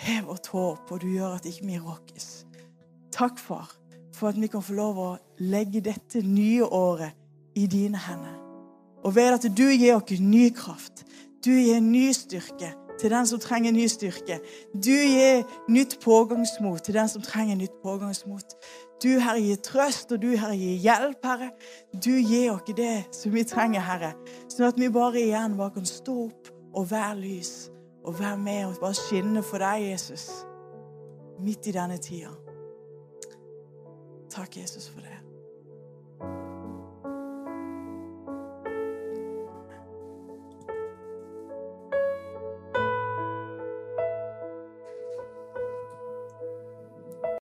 er 0.00 0.24
vårt 0.24 0.48
håp, 0.56 0.88
og 0.88 1.04
du 1.04 1.12
gjør 1.12 1.36
at 1.36 1.52
ikke 1.52 1.68
vi 1.68 1.84
rokkes. 1.84 2.32
Takk, 3.12 3.36
far, 3.36 3.76
for 4.16 4.32
at 4.32 4.40
vi 4.40 4.48
kan 4.48 4.64
få 4.64 4.80
lov 4.80 5.04
å 5.04 5.12
legge 5.38 5.80
dette 5.84 6.22
nye 6.22 6.64
året 6.64 7.12
i 7.54 7.66
dine 7.66 7.98
hender. 7.98 8.40
Og 9.04 9.14
ved 9.16 9.34
at 9.36 9.44
du 9.56 9.66
gir 9.68 9.96
oss 9.96 10.20
ny 10.20 10.48
kraft, 10.54 11.04
du 11.44 11.50
gir 11.50 11.80
ny 11.80 12.10
styrke, 12.12 12.72
til 12.98 13.10
den 13.10 13.26
som 13.26 13.40
trenger 13.40 13.72
ny 13.72 13.86
styrke. 13.90 14.38
Du 14.74 14.94
gir 14.94 15.42
nytt 15.68 15.98
pågangsmot 16.00 16.82
til 16.86 16.94
den 16.94 17.08
som 17.08 17.22
trenger 17.22 17.56
nytt 17.56 17.74
pågangsmot. 17.82 18.54
Du, 19.02 19.08
Herre, 19.18 19.40
gir 19.42 19.56
trøst, 19.56 20.12
og 20.12 20.22
du, 20.22 20.30
Herre, 20.36 20.56
gir 20.56 20.78
hjelp, 20.80 21.26
Herre. 21.26 21.50
Du 22.04 22.12
gir 22.14 22.52
oss 22.54 22.62
det 22.76 23.04
som 23.12 23.34
vi 23.34 23.44
trenger, 23.44 23.82
Herre, 23.84 24.14
sånn 24.48 24.70
at 24.70 24.80
vi 24.80 24.88
bare 24.94 25.20
igjen 25.20 25.58
bare 25.58 25.74
kan 25.74 25.88
stå 25.88 26.16
opp 26.28 26.52
og 26.74 26.90
være 26.90 27.18
lys 27.20 27.52
og 28.04 28.18
være 28.20 28.38
med 28.38 28.64
og 28.68 28.80
bare 28.80 28.96
skinne 28.98 29.42
for 29.42 29.62
deg, 29.64 29.90
Jesus, 29.90 30.28
midt 31.40 31.66
i 31.66 31.74
denne 31.76 31.98
tida. 31.98 32.32
Takk, 34.30 34.56
Jesus, 34.60 34.88
for 34.88 35.00
det. 35.00 35.13